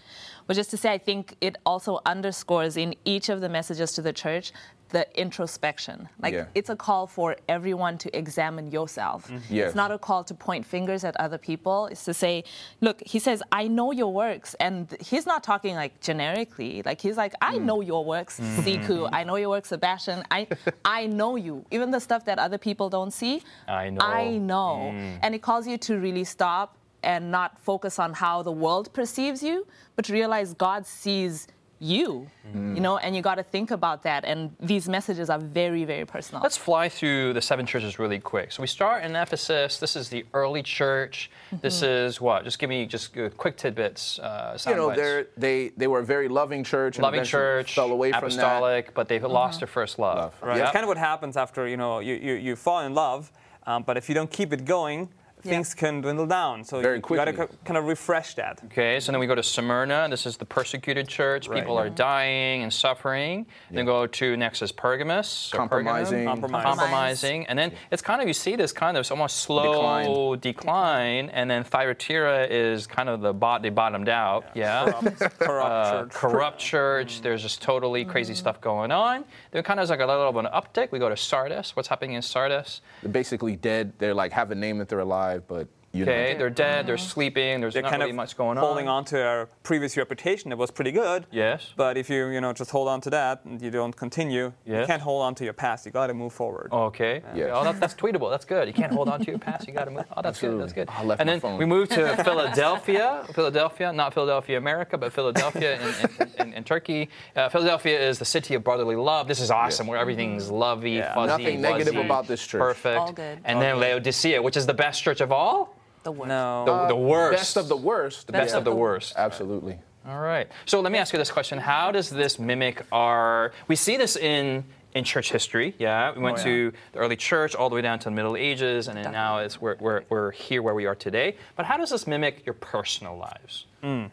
But 0.48 0.55
just 0.55 0.72
to 0.72 0.77
say, 0.77 0.91
I 0.91 0.98
think 0.98 1.36
it 1.41 1.58
also 1.65 2.00
underscores 2.05 2.75
in 2.75 2.96
each 3.05 3.29
of 3.29 3.41
the 3.41 3.50
messages 3.50 3.91
to 3.93 4.01
the 4.01 4.13
church 4.13 4.51
the 4.89 5.08
introspection. 5.19 6.10
Like, 6.22 6.34
Yeah. 6.34 6.46
it's 6.55 6.69
a 6.69 6.75
call 6.75 7.08
for 7.08 7.36
everyone 7.48 7.98
to 8.00 8.17
examine 8.17 8.72
yourself. 8.72 9.27
Mm-hmm. 9.27 9.53
Yes. 9.53 9.67
It's 9.67 9.75
not 9.75 9.91
a 9.91 9.98
call 9.98 10.24
to 10.25 10.34
point 10.34 10.65
fingers 10.65 11.03
at 11.03 11.15
other 11.17 11.38
people. 11.38 11.88
It's 11.88 12.05
to 12.05 12.13
say, 12.13 12.43
look, 12.81 13.01
he 13.05 13.19
says, 13.19 13.41
I 13.51 13.67
know 13.67 13.91
your 13.91 14.12
works. 14.12 14.55
And 14.60 14.96
he's 15.00 15.25
not 15.25 15.43
talking 15.43 15.75
like 15.75 16.00
generically. 16.01 16.81
Like, 16.84 17.01
he's 17.01 17.17
like, 17.17 17.34
I 17.41 17.58
mm. 17.58 17.63
know 17.63 17.81
your 17.81 18.03
works, 18.03 18.39
mm-hmm. 18.39 18.62
Sikhu. 18.62 19.10
I 19.12 19.24
know 19.24 19.36
your 19.36 19.50
works, 19.50 19.69
Sebastien. 19.69 20.24
I, 20.31 20.48
I 20.86 21.05
know 21.05 21.36
you. 21.36 21.65
Even 21.72 21.91
the 21.91 22.00
stuff 22.00 22.25
that 22.25 22.39
other 22.39 22.58
people 22.58 22.89
don't 22.89 23.12
see, 23.12 23.43
I 23.67 23.89
know. 23.89 24.01
I 24.01 24.38
know. 24.38 24.91
Mm. 24.93 25.19
And 25.22 25.36
it 25.36 25.41
calls 25.41 25.67
you 25.67 25.77
to 25.77 26.00
really 26.00 26.24
stop 26.24 26.75
and 27.03 27.31
not 27.31 27.60
focus 27.60 28.00
on 28.00 28.13
how 28.13 28.41
the 28.43 28.51
world 28.51 28.91
perceives 28.93 29.41
you, 29.41 29.65
but 29.96 30.10
realize 30.10 30.53
God 30.53 30.86
sees 30.86 31.48
you, 31.79 32.27
Mm. 32.53 32.75
you 32.75 32.81
know, 32.81 32.98
and 32.98 33.15
you 33.15 33.21
got 33.21 33.36
to 33.36 33.43
think 33.43 33.69
about 33.71 34.03
that. 34.03 34.25
And 34.25 34.55
these 34.59 34.89
messages 34.89 35.29
are 35.29 35.38
very, 35.39 35.86
very 35.86 36.05
personal. 36.05 36.41
Let's 36.41 36.57
fly 36.57 36.89
through 36.89 37.33
the 37.33 37.41
seven 37.41 37.65
churches 37.65 38.00
really 38.00 38.19
quick. 38.19 38.51
So 38.51 38.62
we 38.62 38.67
start 38.67 39.03
in 39.03 39.15
Ephesus. 39.15 39.77
This 39.79 39.95
is 39.95 40.09
the 40.09 40.25
early 40.33 40.63
church. 40.63 41.29
This 41.62 41.77
Mm-hmm. 41.81 42.07
is 42.07 42.19
what? 42.21 42.43
Just 42.43 42.57
give 42.59 42.69
me 42.69 42.86
just 42.88 43.15
quick 43.38 43.55
tidbits. 43.55 44.19
Uh, 44.19 44.57
You 44.67 44.75
know, 44.75 44.93
they're, 44.95 45.27
they 45.38 45.69
they 45.77 45.88
were 45.88 46.00
a 46.00 46.05
very 46.05 46.27
loving 46.27 46.63
church. 46.63 46.98
And 46.98 47.03
loving 47.03 47.24
church, 47.24 47.75
fell 47.75 47.91
away 47.91 48.12
from 48.12 48.21
that. 48.21 48.25
apostolic, 48.39 48.93
but 48.93 49.07
they've 49.07 49.21
Mm-hmm. 49.21 49.31
lost 49.31 49.59
their 49.59 49.67
first 49.67 50.00
love. 50.00 50.17
Love. 50.17 50.33
Right. 50.41 50.57
Yeah. 50.57 50.63
It's 50.63 50.71
kind 50.71 50.83
of 50.83 50.88
what 50.88 50.98
happens 50.98 51.38
after 51.38 51.67
you 51.67 51.77
know 51.77 52.00
you, 52.00 52.15
you, 52.15 52.33
you 52.33 52.55
fall 52.55 52.79
in 52.81 52.93
love, 52.95 53.31
um, 53.67 53.83
but 53.83 53.95
if 53.95 54.09
you 54.09 54.15
don't 54.15 54.31
keep 54.31 54.51
it 54.53 54.65
going, 54.65 55.09
Yeah. 55.43 55.51
things 55.51 55.74
can 55.74 56.01
dwindle 56.01 56.25
down. 56.25 56.63
So 56.63 56.81
Very 56.81 56.98
you, 56.98 57.03
you 57.10 57.15
got 57.15 57.25
to 57.25 57.48
kind 57.63 57.77
of 57.77 57.86
refresh 57.86 58.34
that. 58.36 58.62
Okay, 58.65 59.00
so 59.00 59.12
then 59.12 59.19
we 59.19 59.27
go 59.27 59.36
to 59.36 59.43
Smyrna. 59.43 60.08
This 60.10 60.25
is 60.25 60.38
the 60.38 60.46
persecuted 60.46 61.08
church. 61.08 61.48
Right. 61.48 61.62
People 61.62 61.77
are 61.77 61.86
mm-hmm. 61.86 61.96
dying 61.96 62.63
and 62.63 62.74
suffering. 62.74 63.46
Then 63.72 63.86
go 63.86 64.05
to 64.08 64.38
next 64.38 64.62
is 64.62 64.72
Pergamus. 64.72 65.53
or 65.53 65.58
Compromising. 65.58 66.25
Pergamum. 66.25 66.27
Compromise. 66.27 66.63
Compromising. 66.63 67.46
And 67.48 67.58
then 67.58 67.72
it's 67.91 68.01
kind 68.01 68.22
of, 68.22 68.27
you 68.27 68.34
see 68.34 68.55
this 68.55 68.72
kind 68.74 68.98
of 68.98 69.10
almost 69.12 69.38
slow 69.38 70.36
decline. 70.36 70.39
decline. 70.39 71.29
And 71.29 71.50
then 71.50 71.63
Thyatira 71.63 72.48
is 72.48 72.88
kind 72.88 73.08
of 73.10 73.22
the 73.22 73.34
bot, 73.34 73.62
they 73.62 73.69
bottomed 73.69 74.10
out. 74.10 74.46
Yeah. 74.55 74.91
Corrupt, 74.91 75.19
corrupt 75.39 75.69
Uh, 75.69 76.01
church. 76.03 76.13
corrupt 76.13 76.60
church. 76.60 77.19
Mm. 77.19 77.22
There's 77.24 77.41
just 77.41 77.62
totally 77.62 78.03
crazy 78.05 78.34
mm. 78.34 78.38
stuff 78.38 78.60
going 78.60 78.91
on. 78.91 79.24
Then 79.51 79.63
kind 79.63 79.79
of 79.79 79.84
is 79.86 79.89
like 79.89 80.00
a 80.00 80.05
little 80.05 80.31
bit 80.31 80.46
of 80.46 80.46
an 80.46 80.51
uptick. 80.51 80.91
We 80.91 81.00
go 81.00 81.10
to 81.10 81.17
Sardis. 81.17 81.75
What's 81.75 81.88
happening 81.88 82.13
in 82.13 82.22
Sardis? 82.22 82.81
They're 83.01 83.12
basically 83.12 83.55
dead. 83.55 83.93
They're 84.00 84.13
like 84.13 84.31
have 84.31 84.51
a 84.51 84.55
name 84.55 84.77
that 84.79 84.89
they're 84.89 85.00
alive, 85.00 85.28
but 85.38 85.67
you 85.91 86.03
Okay, 86.03 86.34
know. 86.34 86.39
they're 86.39 86.50
dead. 86.50 86.86
They're 86.88 86.98
sleeping. 86.98 87.62
There's 87.62 87.74
They're 87.74 87.81
not 87.84 87.89
kind 87.91 88.01
really 88.01 88.12
of 88.12 88.15
much 88.15 88.38
going 88.38 88.58
on. 88.58 88.63
holding 88.63 88.88
on. 88.88 88.98
on 89.00 89.05
to 89.05 89.24
our 89.24 89.48
previous 89.63 89.98
reputation 89.98 90.50
that 90.50 90.58
was 90.58 90.69
pretty 90.72 90.91
good. 90.91 91.25
Yes. 91.31 91.74
But 91.75 91.98
if 91.98 92.10
you 92.10 92.27
you 92.27 92.41
know 92.41 92.53
just 92.53 92.69
hold 92.72 92.88
on 92.88 93.01
to 93.01 93.10
that 93.10 93.43
and 93.46 93.62
you 93.62 93.72
don't 93.72 93.96
continue, 93.96 94.53
you 94.65 94.84
can't 94.86 95.01
hold 95.01 95.24
on 95.24 95.34
to 95.36 95.43
your 95.43 95.53
past. 95.53 95.86
You 95.86 95.91
got 95.91 96.08
to 96.08 96.13
move 96.13 96.31
forward. 96.34 96.69
Okay. 96.72 97.22
Yeah. 97.36 97.51
Oh, 97.53 97.63
that, 97.63 97.79
that's 97.79 97.96
tweetable. 97.96 98.29
That's 98.29 98.46
good. 98.46 98.67
You 98.67 98.74
can't 98.74 98.91
hold 98.93 99.10
on 99.10 99.19
to 99.19 99.25
your 99.31 99.39
past. 99.39 99.67
You 99.67 99.74
got 99.74 99.86
to 99.86 99.91
move. 99.91 100.05
Oh, 100.15 100.22
that's 100.22 100.39
good. 100.39 100.60
That's 100.62 100.74
good. 100.74 100.89
I 100.89 101.03
left 101.03 101.22
and 101.22 101.27
my 101.27 101.34
then 101.34 101.39
phone. 101.41 101.58
we 101.58 101.65
move 101.65 101.89
to 101.89 102.15
Philadelphia. 102.24 103.25
Philadelphia, 103.34 103.91
not 103.93 104.13
Philadelphia, 104.13 104.58
America, 104.58 104.98
but 104.98 105.12
Philadelphia 105.13 105.79
in, 105.81 105.93
in, 106.19 106.31
in, 106.48 106.53
in 106.53 106.63
Turkey. 106.63 107.10
Uh, 107.36 107.50
Philadelphia 107.50 108.00
is 108.00 108.19
the 108.19 108.25
city 108.25 108.53
of 108.55 108.63
brotherly 108.63 108.96
love. 108.96 109.27
This 109.27 109.39
is 109.39 109.51
awesome, 109.51 109.88
where 109.88 109.98
everything's 109.98 110.50
lovey, 110.51 110.91
Yeah. 110.91 111.13
fuzzy, 111.13 111.29
Nothing 111.43 111.62
negative 111.62 111.96
about 111.96 112.27
this 112.27 112.46
church. 112.46 112.60
Perfect. 112.60 113.00
All 113.00 113.12
good. 113.12 113.39
And 113.46 113.62
then 113.62 113.79
Laodicea, 113.79 114.41
which 114.41 114.58
is 114.58 114.65
the 114.65 114.74
best 114.74 115.01
church 115.03 115.22
of 115.22 115.31
all. 115.31 115.75
The 116.10 116.20
worst. 116.20 116.28
No. 116.30 116.66
The, 116.66 116.88
the 116.88 116.96
uh, 116.96 117.08
worst. 117.08 117.38
Best 117.39 117.58
of 117.58 117.68
the 117.70 117.78
worst. 117.78 118.28
The 118.28 118.34
best 118.34 118.54
Yeah. 118.54 118.58
of 118.60 118.63
the 118.63 118.75
worst. 118.75 119.13
Absolutely. 119.16 119.80
All 120.08 120.20
right. 120.20 120.48
So 120.66 120.80
let 120.82 120.92
me 120.92 120.98
ask 120.98 121.13
you 121.13 121.20
this 121.20 121.32
question: 121.32 121.60
How 121.60 121.92
does 121.92 122.10
this 122.10 122.39
mimic 122.39 122.84
our? 122.92 123.51
We 123.68 123.75
see 123.75 123.98
this 123.98 124.16
in 124.16 124.63
in 124.96 125.04
church 125.04 125.32
history. 125.32 125.75
Yeah, 125.78 126.13
we 126.16 126.22
went 126.22 126.38
Oh, 126.38 126.39
yeah. 126.39 126.46
to 126.46 126.74
the 126.94 127.00
early 127.00 127.16
church 127.16 127.54
all 127.56 127.70
the 127.70 127.75
way 127.75 127.82
down 127.82 128.00
to 128.00 128.06
the 128.06 128.12
Middle 128.12 128.36
Ages, 128.36 128.88
and 128.88 129.00
now 129.12 129.38
it's 129.39 129.62
we're, 129.62 129.75
we're, 129.80 130.01
we're 130.10 130.32
here 130.32 130.63
where 130.63 130.74
we 130.74 130.88
are 130.88 130.96
today. 130.96 131.36
But 131.56 131.66
how 131.68 131.78
does 131.78 131.92
this 131.92 132.08
mimic 132.08 132.44
your 132.46 132.56
personal 132.56 133.16
lives? 133.18 133.66
Hmm. 133.84 134.06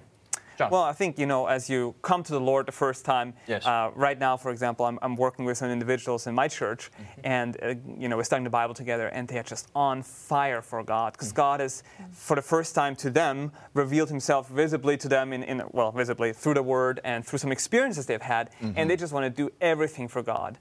John. 0.59 0.71
Well, 0.71 0.83
I 0.83 0.93
think 0.93 1.19
you 1.19 1.27
know, 1.27 1.47
as 1.47 1.69
you 1.71 1.95
come 2.03 2.23
to 2.23 2.33
the 2.33 2.41
Lord 2.41 2.67
the 2.67 2.73
first 2.73 3.05
time. 3.05 3.35
Yes. 3.47 3.65
Uh, 3.67 3.91
right 3.95 4.19
now, 4.19 4.37
for 4.37 4.51
example, 4.51 4.87
I'm, 4.87 4.99
I'm 5.03 5.17
working 5.17 5.45
with 5.45 5.59
some 5.59 5.71
individuals 5.71 6.27
in 6.27 6.35
my 6.35 6.49
church, 6.49 6.91
Mm-hmm. 6.97 7.21
and 7.25 7.57
uh, 7.63 7.75
you 7.99 8.09
know, 8.09 8.17
we're 8.17 8.25
studying 8.25 8.45
the 8.45 8.51
Bible 8.51 8.75
together, 8.75 9.09
and 9.09 9.29
they 9.29 9.39
are 9.39 9.43
just 9.43 9.69
on 9.75 10.03
fire 10.03 10.63
for 10.63 10.83
God, 10.83 11.13
because 11.13 11.33
Mm. 11.33 11.37
God 11.37 11.61
has, 11.61 11.83
for 12.13 12.37
the 12.37 12.43
first 12.43 12.75
time 12.75 12.95
to 12.97 13.11
them, 13.11 13.53
revealed 13.75 14.09
Himself 14.09 14.49
visibly 14.49 14.97
to 14.99 15.09
them 15.09 15.33
in, 15.33 15.43
in 15.43 15.63
well, 15.73 15.93
visibly 15.93 16.33
through 16.33 16.55
the 16.55 16.63
Word 16.63 17.01
and 17.05 17.25
through 17.27 17.39
some 17.39 17.53
experiences 17.53 18.07
they've 18.07 18.23
had, 18.37 18.51
Mm-hmm. 18.51 18.73
and 18.79 18.89
they 18.91 18.97
just 18.97 19.13
want 19.13 19.25
to 19.25 19.31
do 19.31 19.51
everything 19.61 20.09
for 20.09 20.23
God. 20.23 20.59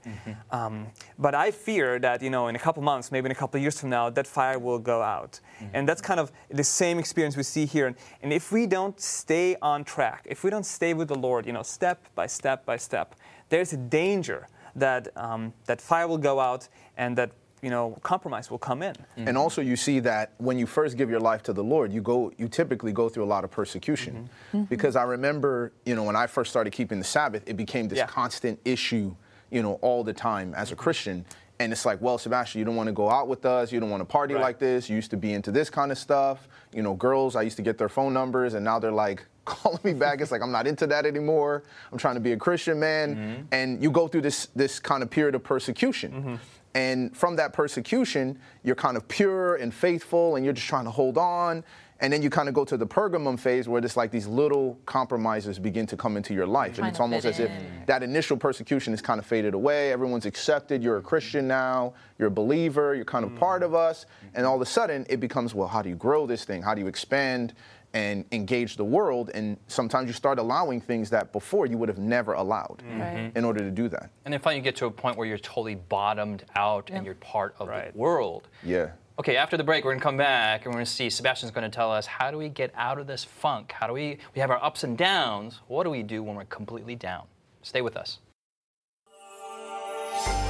Um, 0.50 0.86
but 1.18 1.34
I 1.34 1.50
fear 1.50 1.98
that 2.00 2.22
you 2.22 2.30
know, 2.30 2.48
in 2.48 2.56
a 2.56 2.58
couple 2.58 2.82
months, 2.82 3.10
maybe 3.12 3.26
in 3.26 3.32
a 3.32 3.34
couple 3.34 3.58
of 3.58 3.62
years 3.62 3.80
from 3.80 3.90
now, 3.90 4.10
that 4.10 4.26
fire 4.26 4.58
will 4.58 4.78
go 4.78 5.02
out, 5.02 5.40
Mm-hmm. 5.56 5.74
and 5.76 5.88
that's 5.88 6.02
kind 6.02 6.20
of 6.20 6.30
the 6.50 6.64
same 6.64 6.98
experience 6.98 7.34
we 7.36 7.42
see 7.42 7.64
here. 7.66 7.86
And, 7.86 7.96
and 8.22 8.30
if 8.32 8.52
we 8.52 8.66
don't 8.66 9.00
stay 9.00 9.56
on 9.62 9.84
track, 9.86 10.26
if 10.28 10.44
we 10.44 10.50
don't 10.50 10.66
stay 10.66 10.92
with 10.94 11.08
the 11.08 11.14
Lord, 11.14 11.46
you 11.46 11.52
know, 11.52 11.62
step 11.62 12.06
by 12.14 12.26
step 12.26 12.66
by 12.66 12.76
step, 12.76 13.14
there's 13.48 13.72
a 13.72 13.76
danger 13.76 14.48
that 14.74 15.08
um, 15.16 15.52
that 15.66 15.80
fire 15.80 16.06
will 16.06 16.18
go 16.18 16.38
out 16.40 16.68
and 16.96 17.16
that 17.16 17.30
you 17.62 17.70
know 17.70 17.96
compromise 18.02 18.50
will 18.50 18.58
come 18.58 18.82
in. 18.82 18.94
And 19.16 19.38
also, 19.38 19.62
you 19.62 19.76
see 19.76 20.00
that 20.00 20.32
when 20.38 20.58
you 20.58 20.66
first 20.66 20.96
give 20.96 21.08
your 21.08 21.20
life 21.20 21.42
to 21.44 21.52
the 21.52 21.64
Lord, 21.64 21.92
you 21.92 22.02
go, 22.02 22.30
you 22.36 22.48
typically 22.48 22.92
go 22.92 23.08
through 23.08 23.24
a 23.24 23.32
lot 23.34 23.44
of 23.44 23.50
persecution. 23.50 24.14
Mm-hmm. 24.14 24.56
Mm-hmm. 24.58 24.64
Because 24.66 24.96
I 24.96 25.04
remember, 25.04 25.72
you 25.86 25.94
know, 25.94 26.02
when 26.02 26.16
I 26.16 26.26
first 26.26 26.50
started 26.50 26.72
keeping 26.72 26.98
the 26.98 27.04
Sabbath, 27.04 27.42
it 27.46 27.56
became 27.56 27.88
this 27.88 27.98
Yeah. 27.98 28.06
constant 28.06 28.60
issue, 28.64 29.14
you 29.50 29.62
know, 29.62 29.74
all 29.80 30.04
the 30.04 30.12
time 30.12 30.52
as 30.54 30.70
a 30.70 30.74
mm-hmm. 30.74 30.82
Christian. 30.82 31.24
And 31.58 31.72
it's 31.72 31.86
like, 31.86 32.02
well, 32.02 32.18
Sebastien, 32.18 32.58
you 32.58 32.66
don't 32.66 32.76
want 32.76 32.88
to 32.88 32.92
go 32.92 33.08
out 33.10 33.28
with 33.28 33.46
us. 33.46 33.72
You 33.72 33.80
don't 33.80 33.88
want 33.88 34.02
to 34.02 34.04
party 34.04 34.34
Right. 34.34 34.42
like 34.42 34.58
this. 34.58 34.90
You 34.90 34.96
used 34.96 35.10
to 35.12 35.16
be 35.16 35.32
into 35.32 35.50
this 35.50 35.70
kind 35.70 35.90
of 35.90 35.96
stuff. 35.96 36.48
You 36.74 36.82
know, 36.82 36.92
girls, 36.92 37.34
I 37.34 37.40
used 37.42 37.56
to 37.56 37.62
get 37.62 37.78
their 37.78 37.88
phone 37.88 38.12
numbers, 38.12 38.52
and 38.52 38.62
now 38.62 38.78
they're 38.78 38.92
like 38.92 39.24
calling 39.46 39.80
me 39.82 39.94
back. 39.94 40.20
It's 40.20 40.30
like 40.30 40.42
I'm 40.42 40.52
not 40.52 40.66
into 40.66 40.86
that 40.88 41.06
anymore. 41.06 41.62
I'm 41.90 41.98
trying 41.98 42.16
to 42.16 42.20
be 42.20 42.32
a 42.32 42.36
Christian 42.36 42.78
man. 42.78 43.16
Mm-hmm. 43.16 43.42
And 43.52 43.82
you 43.82 43.90
go 43.90 44.06
through 44.06 44.22
this 44.22 44.48
this 44.54 44.78
kind 44.78 45.02
of 45.02 45.08
period 45.08 45.34
of 45.34 45.42
persecution. 45.42 46.12
Mm-hmm. 46.12 46.34
And 46.74 47.16
from 47.16 47.36
that 47.36 47.54
persecution, 47.54 48.38
you're 48.62 48.76
kind 48.76 48.98
of 48.98 49.08
pure 49.08 49.56
and 49.56 49.72
faithful, 49.72 50.36
and 50.36 50.44
you're 50.44 50.52
just 50.52 50.68
trying 50.68 50.84
to 50.84 50.90
hold 50.90 51.16
on. 51.16 51.64
And 52.00 52.12
then 52.12 52.20
you 52.20 52.28
kind 52.28 52.46
of 52.46 52.54
go 52.54 52.62
to 52.66 52.76
the 52.76 52.86
Pergamum 52.86 53.38
phase 53.38 53.68
where 53.68 53.82
it's 53.82 53.96
like 53.96 54.10
these 54.10 54.26
little 54.26 54.78
compromises 54.84 55.58
begin 55.58 55.86
to 55.86 55.96
come 55.96 56.18
into 56.18 56.34
your 56.34 56.46
life. 56.46 56.76
And 56.78 56.86
it's 56.86 57.00
almost 57.00 57.22
fit 57.22 57.30
as 57.30 57.40
if 57.40 57.50
that 57.86 58.02
initial 58.02 58.36
persecution 58.36 58.92
is 58.92 59.00
kind 59.00 59.18
of 59.18 59.24
faded 59.24 59.54
away. 59.54 59.92
Everyone's 59.92 60.26
accepted. 60.26 60.82
You're 60.82 60.98
a 60.98 61.02
Christian 61.02 61.48
now. 61.48 61.94
You're 62.18 62.28
a 62.28 62.30
believer. 62.30 62.94
You're 62.94 63.06
kind 63.06 63.24
of 63.24 63.34
part 63.36 63.62
mm. 63.62 63.66
of 63.66 63.74
us. 63.74 64.04
And 64.34 64.44
all 64.44 64.56
of 64.56 64.60
a 64.60 64.66
sudden, 64.66 65.06
it 65.08 65.20
becomes, 65.20 65.54
well, 65.54 65.68
how 65.68 65.80
do 65.80 65.88
you 65.88 65.96
grow 65.96 66.26
this 66.26 66.44
thing? 66.44 66.60
How 66.60 66.74
do 66.74 66.82
you 66.82 66.86
expand 66.86 67.54
and 67.94 68.24
engage 68.32 68.76
the 68.76 68.84
world? 68.84 69.30
And 69.34 69.56
sometimes 69.68 70.06
you 70.08 70.12
start 70.12 70.38
allowing 70.38 70.80
things 70.80 71.10
that 71.10 71.32
before 71.32 71.66
you 71.66 71.78
would 71.78 71.88
have 71.88 71.98
never 71.98 72.34
allowed 72.34 72.82
mm-hmm. 72.86 73.00
Right. 73.00 73.32
in 73.34 73.44
order 73.44 73.60
to 73.60 73.70
do 73.70 73.88
that. 73.88 74.10
and 74.24 74.32
then 74.32 74.40
finally, 74.40 74.56
you 74.58 74.62
get 74.62 74.76
to 74.76 74.86
a 74.86 74.90
point 74.90 75.16
where 75.16 75.26
you're 75.26 75.38
totally 75.38 75.74
bottomed 75.76 76.44
out 76.56 76.90
and 76.92 77.04
you're 77.04 77.14
part 77.16 77.54
of 77.58 77.68
Right. 77.68 77.92
the 77.92 77.98
world. 77.98 78.48
Yeah. 78.62 78.90
Okay, 79.18 79.36
after 79.36 79.56
the 79.56 79.64
break, 79.64 79.82
we're 79.84 79.92
gonna 79.92 80.02
come 80.02 80.18
back 80.18 80.64
and 80.66 80.74
we're 80.74 80.78
gonna 80.78 80.86
see 80.86 81.08
Sebastien's 81.08 81.50
gonna 81.50 81.70
tell 81.70 81.90
us 81.90 82.04
how 82.04 82.30
do 82.30 82.36
we 82.36 82.50
get 82.50 82.70
out 82.76 82.98
of 82.98 83.06
this 83.06 83.24
funk? 83.24 83.72
How 83.72 83.86
do 83.86 83.94
we 83.94 84.18
we 84.34 84.40
have 84.40 84.50
our 84.50 84.62
ups 84.62 84.84
and 84.84 84.96
downs? 84.98 85.60
What 85.68 85.84
do 85.84 85.90
we 85.90 86.02
do 86.02 86.22
when 86.22 86.36
we're 86.36 86.44
completely 86.44 86.96
down? 86.96 87.24
Stay 87.62 87.80
with 87.80 87.96
us. 87.96 88.18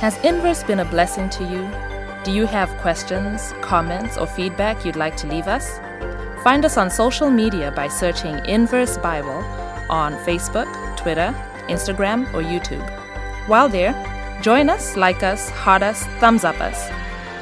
Has 0.01 0.17
Inverse 0.25 0.63
been 0.65 0.81
a 0.81 0.85
blessing 0.85 1.31
to 1.31 1.45
you? 1.45 1.71
Do 2.25 2.33
you 2.33 2.45
have 2.47 2.69
questions, 2.79 3.53
comments, 3.61 4.19
or 4.19 4.27
feedback 4.27 4.85
you'd 4.85 4.97
like 4.97 5.17
to 5.19 5.27
leave 5.29 5.47
us? 5.47 5.79
Find 6.47 6.65
us 6.65 6.77
on 6.77 6.91
social 6.91 7.29
media 7.29 7.73
by 7.73 7.89
searching 7.89 8.39
Inverse 8.47 8.99
Bible 8.99 9.43
on 9.91 10.15
Facebook, 10.25 10.69
Twitter, 10.97 11.35
Instagram, 11.67 12.33
or 12.33 12.41
YouTube. 12.41 12.89
While 13.49 13.69
there, 13.69 13.93
join 14.43 14.71
us, 14.71 14.97
like 14.97 15.25
us, 15.25 15.51
heart 15.51 15.83
us, 15.83 16.05
thumbs 16.21 16.45
up 16.45 16.61
us. 16.61 16.89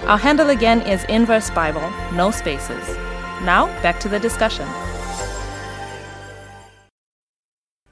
Our 0.07 0.17
handle 0.17 0.49
again 0.49 0.81
is 0.81 1.05
Inverse 1.05 1.51
Bible, 1.51 1.87
no 2.15 2.31
spaces. 2.31 2.97
Now, 3.43 3.67
back 3.83 4.01
to 4.01 4.09
the 4.09 4.19
discussion. 4.19 4.67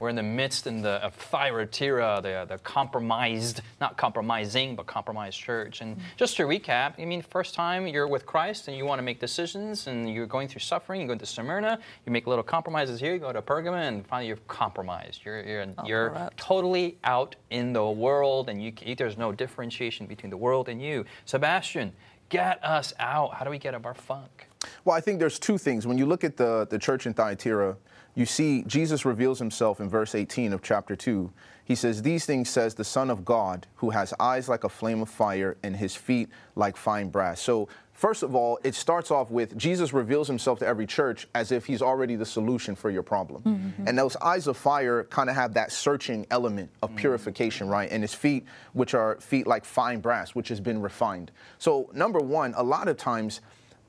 We're 0.03 0.09
in 0.09 0.17
the 0.17 0.21
midst 0.21 0.67
in 0.67 0.81
the 0.81 1.01
of 1.01 1.13
Thyatira, 1.13 2.19
the, 2.21 2.45
the 2.45 2.57
compromised, 2.57 3.61
not 3.79 3.95
compromising, 3.95 4.75
but 4.75 4.85
compromised 4.85 5.39
church. 5.39 5.79
And 5.79 5.95
mm. 5.95 6.01
just 6.17 6.35
to 6.35 6.43
recap, 6.43 6.95
I 6.99 7.05
mean, 7.05 7.21
first 7.21 7.53
time 7.55 7.87
you're 7.87 8.09
with 8.09 8.25
Christ 8.25 8.67
and 8.67 8.75
you 8.75 8.83
want 8.83 8.99
to 8.99 9.01
make 9.01 9.21
decisions 9.21 9.87
and 9.87 10.13
you're 10.13 10.25
going 10.25 10.49
through 10.49 10.59
suffering, 10.59 10.99
you 10.99 11.07
go 11.07 11.15
to 11.15 11.25
Smyrna, 11.25 11.79
you 12.05 12.11
make 12.11 12.27
little 12.27 12.43
compromises 12.43 12.99
here, 12.99 13.13
you 13.13 13.19
go 13.19 13.31
to 13.31 13.41
Pergamum, 13.41 13.75
and 13.75 14.05
finally 14.05 14.27
you're 14.27 14.35
compromised. 14.49 15.21
You're, 15.23 15.41
you're, 15.41 15.65
you're 15.85 16.09
corrupt. 16.09 16.35
totally 16.35 16.97
out 17.05 17.37
in 17.51 17.71
the 17.71 17.89
world 17.89 18.49
and 18.49 18.61
you, 18.61 18.73
there's 18.97 19.17
no 19.17 19.31
differentiation 19.31 20.05
between 20.05 20.31
the 20.31 20.35
world 20.35 20.67
and 20.67 20.81
you. 20.81 21.05
Sebastien, 21.23 21.93
get 22.27 22.61
us 22.61 22.93
out. 22.99 23.35
How 23.35 23.45
do 23.45 23.51
we 23.51 23.57
get 23.57 23.73
out 23.73 23.79
of 23.79 23.85
our 23.85 23.93
funk? 23.93 24.49
Well, 24.83 24.97
I 24.97 24.99
think 24.99 25.19
there's 25.19 25.39
two 25.39 25.57
things. 25.57 25.87
When 25.87 25.97
you 25.97 26.05
look 26.05 26.25
at 26.25 26.35
the, 26.35 26.67
the 26.69 26.77
church 26.77 27.05
in 27.05 27.13
Thyatira, 27.13 27.77
you 28.15 28.25
see 28.25 28.63
Jesus 28.67 29.05
reveals 29.05 29.39
himself 29.39 29.79
in 29.79 29.89
verse 29.89 30.15
18 30.15 30.53
of 30.53 30.61
chapter 30.61 30.95
2. 30.95 31.31
He 31.65 31.75
says, 31.75 32.01
These 32.01 32.25
things 32.25 32.49
says 32.49 32.75
the 32.75 32.83
Son 32.83 33.09
of 33.09 33.23
God, 33.25 33.67
who 33.75 33.89
has 33.91 34.13
eyes 34.19 34.49
like 34.49 34.63
a 34.63 34.69
flame 34.69 35.01
of 35.01 35.09
fire 35.09 35.57
and 35.63 35.75
his 35.75 35.95
feet 35.95 36.29
like 36.55 36.75
fine 36.75 37.09
brass. 37.09 37.41
So, 37.41 37.69
first 37.93 38.21
of 38.21 38.35
all, 38.35 38.59
it 38.63 38.75
starts 38.75 39.11
off 39.11 39.31
with 39.31 39.57
Jesus 39.57 39.93
reveals 39.93 40.27
himself 40.27 40.59
to 40.59 40.67
every 40.67 40.85
church 40.85 41.27
as 41.33 41.51
if 41.51 41.65
he's 41.65 41.81
already 41.81 42.15
the 42.15 42.25
solution 42.25 42.75
for 42.75 42.89
your 42.89 43.03
problem. 43.03 43.41
Mm-hmm, 43.43 43.67
mm-hmm. 43.67 43.87
And 43.87 43.97
those 43.97 44.15
eyes 44.17 44.47
of 44.47 44.57
fire 44.57 45.05
kind 45.05 45.29
of 45.29 45.35
have 45.35 45.53
that 45.53 45.71
searching 45.71 46.27
element 46.29 46.69
of 46.81 46.89
mm-hmm. 46.89 46.99
purification, 46.99 47.69
right? 47.69 47.89
And 47.89 48.03
his 48.03 48.13
feet, 48.13 48.45
which 48.73 48.93
are 48.93 49.15
feet 49.21 49.47
like 49.47 49.63
fine 49.63 50.01
brass, 50.01 50.35
which 50.35 50.49
has 50.49 50.59
been 50.59 50.81
refined. 50.81 51.31
So, 51.59 51.89
number 51.93 52.19
one, 52.19 52.53
a 52.57 52.63
lot 52.63 52.89
of 52.89 52.97
times, 52.97 53.41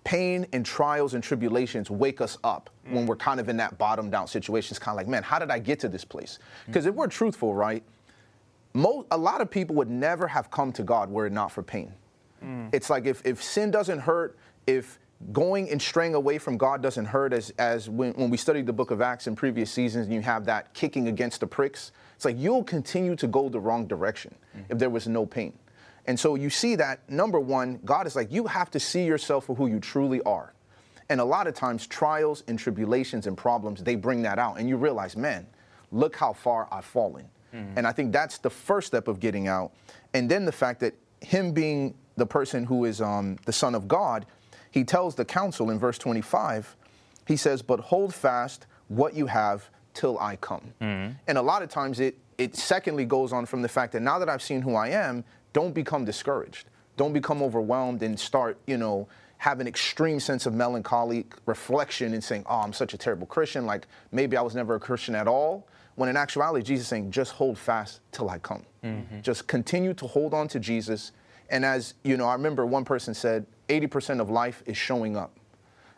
pain 0.05 0.47
and 0.53 0.65
trials 0.65 1.15
and 1.15 1.25
tribulations 1.25 1.91
wake 1.91 2.21
us 2.21 2.39
up 2.45 2.71
when 2.91 3.05
mm. 3.05 3.09
we're 3.09 3.17
kind 3.17 3.41
of 3.41 3.49
in 3.49 3.57
that 3.57 3.77
bottom 3.79 4.11
down 4.11 4.27
situation. 4.27 4.73
It's 4.73 4.79
kind 4.79 4.95
of 4.95 4.97
like, 4.99 5.09
man, 5.09 5.23
how 5.23 5.39
did 5.39 5.51
I 5.51 5.59
get 5.59 5.81
to 5.81 5.89
this 5.89 6.05
place? 6.05 6.39
Mm. 6.39 6.67
Because 6.67 6.87
if 6.87 6.95
we're 6.95 7.09
truthful, 7.09 7.55
right, 7.55 7.83
mo- 8.75 9.07
a 9.11 9.17
lot 9.17 9.41
of 9.41 9.51
people 9.51 9.75
would 9.77 9.91
never 9.91 10.29
have 10.29 10.51
come 10.51 10.73
to 10.73 10.83
God 10.83 11.11
were 11.11 11.27
it 11.27 11.33
not 11.33 11.51
for 11.51 11.63
pain. 11.63 11.93
Mm. 12.45 12.69
It's 12.75 12.91
like 12.91 13.07
if, 13.07 13.25
if 13.25 13.43
sin 13.43 13.71
doesn't 13.71 14.01
hurt, 14.01 14.37
if 14.67 14.99
going 15.33 15.71
and 15.71 15.81
straying 15.81 16.15
away 16.15 16.37
from 16.37 16.59
God 16.59 16.83
doesn't 16.83 17.07
hurt, 17.07 17.33
as, 17.33 17.51
as 17.59 17.89
when, 17.89 18.13
when 18.13 18.29
we 18.29 18.37
studied 18.37 18.67
the 18.67 18.73
book 18.75 18.91
of 18.91 19.01
Acts 19.01 19.27
in 19.27 19.35
previous 19.35 19.71
seasons, 19.71 20.07
and 20.07 20.15
you 20.15 20.21
have 20.21 20.45
that 20.45 20.75
kicking 20.75 21.09
against 21.09 21.41
the 21.41 21.47
pricks, 21.47 21.93
it's 22.15 22.27
like 22.27 22.37
you'll 22.39 22.65
continue 22.65 23.17
to 23.17 23.27
go 23.27 23.49
the 23.49 23.59
wrong 23.59 23.87
direction 23.87 24.35
if 24.69 24.79
there 24.79 24.91
was 24.91 25.09
no 25.09 25.25
pain. 25.25 25.55
And 26.07 26.19
so 26.19 26.35
you 26.35 26.51
see 26.51 26.75
that, 26.77 27.09
number 27.09 27.41
one, 27.41 27.81
God 27.85 28.07
is 28.07 28.15
like, 28.15 28.31
you 28.31 28.47
have 28.47 28.71
to 28.73 28.81
see 28.81 29.05
yourself 29.05 29.47
for 29.47 29.57
who 29.57 29.67
you 29.67 29.81
truly 29.81 30.21
are. 30.23 30.53
And 31.09 31.21
a 31.21 31.25
lot 31.25 31.47
of 31.47 31.55
times, 31.55 31.87
trials 31.87 32.45
and 32.49 32.59
tribulations 32.59 33.27
and 33.27 33.37
problems, 33.37 33.83
they 33.83 33.95
bring 33.95 34.23
that 34.23 34.39
out. 34.39 34.59
And 34.59 34.69
you 34.69 34.77
realize, 34.77 35.17
man, 35.17 35.47
look 35.93 36.17
how 36.17 36.33
far 36.33 36.69
I've 36.73 36.85
fallen. 36.85 37.29
And 37.77 37.87
I 37.87 37.93
think 37.93 38.13
that's 38.13 38.39
the 38.39 38.51
first 38.51 38.89
step 38.89 39.07
of 39.07 39.21
getting 39.21 39.47
out. 39.47 39.73
And 40.13 40.29
then 40.29 40.45
the 40.45 40.51
fact 40.51 40.81
that 40.81 40.95
him 41.21 41.53
being 41.53 41.95
the 42.17 42.27
person 42.27 42.65
who 42.65 42.85
is 42.85 43.01
um, 43.01 43.37
the 43.45 43.53
Son 43.53 43.77
of 43.77 43.87
God, 43.87 44.27
he 44.73 44.83
tells 44.83 45.15
the 45.15 45.25
counsel 45.25 45.71
in 45.71 45.79
verse 45.79 45.97
25, 45.99 46.77
he 47.29 47.37
says, 47.37 47.63
But 47.63 47.79
hold 47.79 48.13
fast 48.13 48.67
what 48.89 49.15
you 49.15 49.27
have 49.27 49.71
till 49.95 50.19
I 50.19 50.35
come. 50.35 50.75
And 50.81 51.39
a 51.39 51.43
lot 51.43 51.63
of 51.63 51.69
times 51.69 52.01
it, 52.01 52.19
it 52.39 52.57
secondly 52.57 53.05
goes 53.05 53.33
on 53.33 53.47
from 53.47 53.63
the 53.63 53.69
fact 53.69 53.93
that 53.93 54.01
now 54.01 54.19
that 54.19 54.29
I've 54.29 54.43
seen 54.43 54.61
who 54.63 54.75
I 54.75 54.89
am, 54.89 55.23
don't 55.55 55.73
become 55.73 56.05
discouraged. 56.05 56.67
Don't 56.99 57.15
become 57.15 57.43
overwhelmed 57.43 58.03
and 58.03 58.21
start, 58.21 58.59
you 58.67 58.77
know, 58.77 59.09
have 59.39 59.61
an 59.61 59.67
extreme 59.67 60.21
sense 60.21 60.47
of 60.47 60.53
melancholy 60.53 61.27
reflection 61.47 62.13
and 62.13 62.23
saying, 62.23 62.45
oh, 62.47 62.61
I'm 62.61 62.73
such 62.73 62.93
a 62.93 62.99
terrible 62.99 63.27
Christian. 63.27 63.65
Like 63.65 63.87
maybe 64.13 64.37
I 64.37 64.43
was 64.43 64.55
never 64.55 64.75
a 64.75 64.81
Christian 64.81 65.15
at 65.15 65.27
all. 65.27 65.67
When 65.97 66.09
in 66.09 66.17
actuality, 66.17 66.65
Jesus 66.65 66.85
is 66.85 66.89
saying, 66.89 67.11
just 67.11 67.33
hold 67.33 67.57
fast 67.57 68.01
till 68.11 68.29
I 68.29 68.39
come. 68.39 68.65
Mm-hmm. 68.85 69.21
Just 69.23 69.47
continue 69.47 69.95
to 69.95 70.07
hold 70.07 70.35
on 70.35 70.49
to 70.49 70.59
Jesus. 70.59 71.13
And 71.51 71.65
as, 71.65 71.95
you 72.03 72.17
know, 72.17 72.27
I 72.27 72.33
remember 72.33 72.67
one 72.67 72.85
person 72.85 73.15
said, 73.15 73.47
80% 73.69 74.21
of 74.21 74.29
life 74.29 74.63
is 74.67 74.77
showing 74.77 75.17
up. 75.17 75.39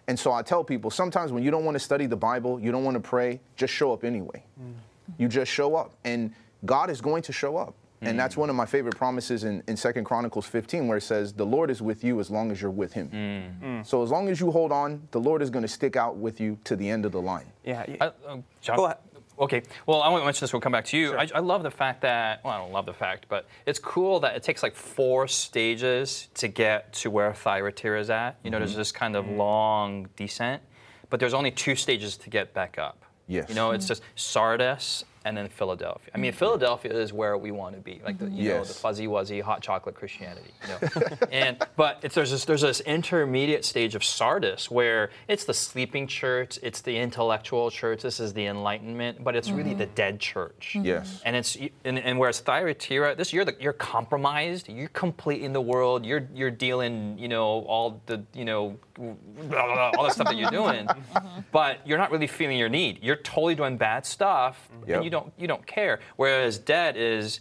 And 0.07 0.19
so 0.19 0.33
I 0.33 0.43
tell 0.43 0.63
people 0.63 0.91
sometimes 0.91 1.33
when 1.33 1.43
you 1.43 1.51
don't 1.51 1.65
want 1.65 1.75
to 1.77 1.81
study 1.81 2.07
the 2.07 2.17
Bible, 2.17 2.61
you 2.61 2.71
don't 2.71 2.85
want 2.85 2.95
to 2.95 3.01
pray, 3.01 3.41
just 3.57 3.73
show 3.73 3.93
up 3.93 4.05
anyway. 4.05 4.45
Mm. 4.61 4.75
You 5.19 5.29
just 5.29 5.51
show 5.51 5.75
up. 5.77 5.95
And 6.05 6.33
God 6.65 6.91
is 6.91 7.01
going 7.01 7.23
to 7.23 7.33
show 7.33 7.57
up. 7.57 7.75
And 8.03 8.19
that's 8.19 8.37
one 8.37 8.51
of 8.51 8.57
my 8.57 8.67
favorite 8.67 8.97
promises 8.97 9.45
in, 9.45 9.63
in 9.67 9.77
2 9.77 9.93
Chronicles 10.03 10.47
15, 10.47 10.87
where 10.87 10.99
it 10.99 11.03
says, 11.03 11.33
The 11.33 11.47
Lord 11.47 11.71
is 11.71 11.81
with 11.81 12.05
you 12.05 12.21
as 12.21 12.31
long 12.31 12.51
as 12.51 12.61
you're 12.61 12.71
with 12.71 12.93
him. 12.93 13.59
Mm. 13.63 13.87
So 13.87 14.03
as 14.03 14.11
long 14.11 14.29
as 14.29 14.41
you 14.41 14.51
hold 14.51 14.73
on, 14.73 15.07
the 15.11 15.21
Lord 15.21 15.43
is 15.43 15.51
going 15.51 15.63
to 15.63 15.69
stick 15.69 15.97
out 15.97 16.17
with 16.17 16.41
you 16.41 16.59
to 16.65 16.77
the 16.77 16.89
end 16.89 17.05
of 17.07 17.13
the 17.13 17.21
line. 17.21 17.47
Yeah. 17.65 17.85
y- 17.89 17.97
I, 18.01 18.31
um, 18.31 18.45
John, 18.61 18.77
Go 18.77 18.85
ahead. 18.87 18.99
Okay. 19.39 19.63
Well, 19.85 20.01
I 20.01 20.09
want 20.09 20.23
to 20.23 20.25
mention 20.25 20.45
this. 20.45 20.53
We'll 20.53 20.61
come 20.61 20.73
back 20.73 20.87
to 20.87 20.97
you. 20.97 21.15
I, 21.15 21.29
I 21.35 21.41
love 21.41 21.63
the 21.63 21.71
fact 21.71 22.01
that. 22.03 22.43
Well, 22.43 22.55
I 22.55 22.59
don't 22.59 22.73
love 22.73 22.87
the 22.87 22.95
fact, 22.95 23.27
but 23.29 23.47
it's 23.67 23.79
cool 23.79 24.21
that 24.21 24.35
it 24.35 24.43
takes 24.43 24.63
like 24.63 24.75
four 24.75 25.29
stages 25.29 26.29
to 26.35 26.49
get 26.49 26.93
to 26.95 27.11
where 27.11 27.35
Thyatira 27.35 28.01
is 28.01 28.09
at. 28.09 28.39
You 28.43 28.51
know, 28.51 28.59
there's 28.59 28.71
mm-hmm. 28.71 28.81
this 28.81 28.93
kind 28.93 29.15
of 29.15 29.27
mm-hmm. 29.27 29.37
long 29.37 30.09
descent, 30.17 30.63
but 31.11 31.21
there's 31.21 31.35
only 31.35 31.51
two 31.51 31.77
stages 31.77 32.17
to 32.19 32.31
get 32.31 32.55
back 32.55 32.79
up. 32.79 33.05
Yes. 33.29 33.49
You 33.49 33.55
know, 33.55 33.73
it's 33.73 33.85
mm-hmm. 33.85 33.89
just 33.89 34.03
Sardis 34.15 35.05
and 35.27 35.37
then 35.37 35.49
Philadelphia. 35.49 36.13
I 36.15 36.19
mean, 36.19 36.31
mm-hmm. 36.31 36.39
Philadelphia 36.39 36.93
is 36.93 37.13
where 37.13 37.37
we 37.37 37.51
want 37.51 37.75
to 37.75 37.81
be, 37.81 38.01
like 38.05 38.17
the, 38.17 38.31
you 38.31 38.51
know, 38.51 38.63
the 38.63 38.73
fuzzy 38.73 39.09
wuzzy 39.09 39.43
hot 39.43 39.61
chocolate 39.61 39.97
Christianity. 39.97 40.53
You 40.63 40.69
know? 40.69 41.07
and 41.33 41.67
but 41.75 41.99
it's, 42.03 42.15
there's 42.15 42.31
this, 42.31 42.45
there's 42.45 42.61
this 42.61 42.81
intermediate 42.83 43.65
stage 43.65 43.97
of 43.97 44.05
Sardis 44.05 44.71
where 44.71 45.11
it's 45.27 45.45
the 45.45 45.53
sleeping 45.53 46.07
church, 46.07 46.61
it's 46.63 46.81
the 46.81 46.97
intellectual 46.97 47.73
church. 47.73 48.03
This 48.03 48.21
is 48.21 48.33
the 48.35 48.47
Enlightenment, 48.47 49.25
but 49.25 49.35
it's 49.35 49.51
really 49.51 49.71
mm-hmm. 49.71 49.81
the 49.81 49.87
dead 49.87 50.21
church. 50.21 50.75
Mm-hmm. 50.77 50.87
Yes. 50.87 51.21
And 51.25 51.35
it's 51.35 51.59
and, 51.85 51.99
and 51.99 52.21
whereas 52.21 52.39
Thyatira, 52.39 53.17
this 53.17 53.33
you're 53.33 53.45
the, 53.45 53.57
you're 53.59 53.73
compromised, 53.73 54.69
you're 54.69 54.89
complete 54.91 55.43
in 55.43 55.53
the 55.53 55.61
world, 55.61 56.07
you're 56.07 56.29
you're 56.33 56.53
dealing, 56.53 57.19
you 57.19 57.27
know, 57.27 57.65
all 57.67 58.01
the 58.07 58.23
you 58.33 58.45
know, 58.45 58.79
blah, 58.97 59.15
blah, 59.49 59.75
blah, 59.75 59.91
all 59.99 60.05
the 60.05 60.11
stuff 60.11 60.27
that 60.29 60.37
you're 60.37 60.51
doing, 60.51 60.89
uh-huh. 60.89 61.43
but 61.53 61.87
you're 61.87 61.99
not 61.99 62.11
really 62.11 62.27
feeling 62.27 62.59
your 62.59 62.69
need. 62.69 62.99
You're 63.03 63.17
totally 63.17 63.55
doing 63.55 63.77
bad 63.77 64.07
stuff, 64.07 64.69
Yep. 64.87 64.97
and 64.97 65.05
you 65.05 65.11
don't 65.11 65.33
you 65.39 65.47
don't 65.47 65.67
care. 65.67 66.01
Whereas 66.17 66.59
dead 66.59 66.97
is, 66.97 67.41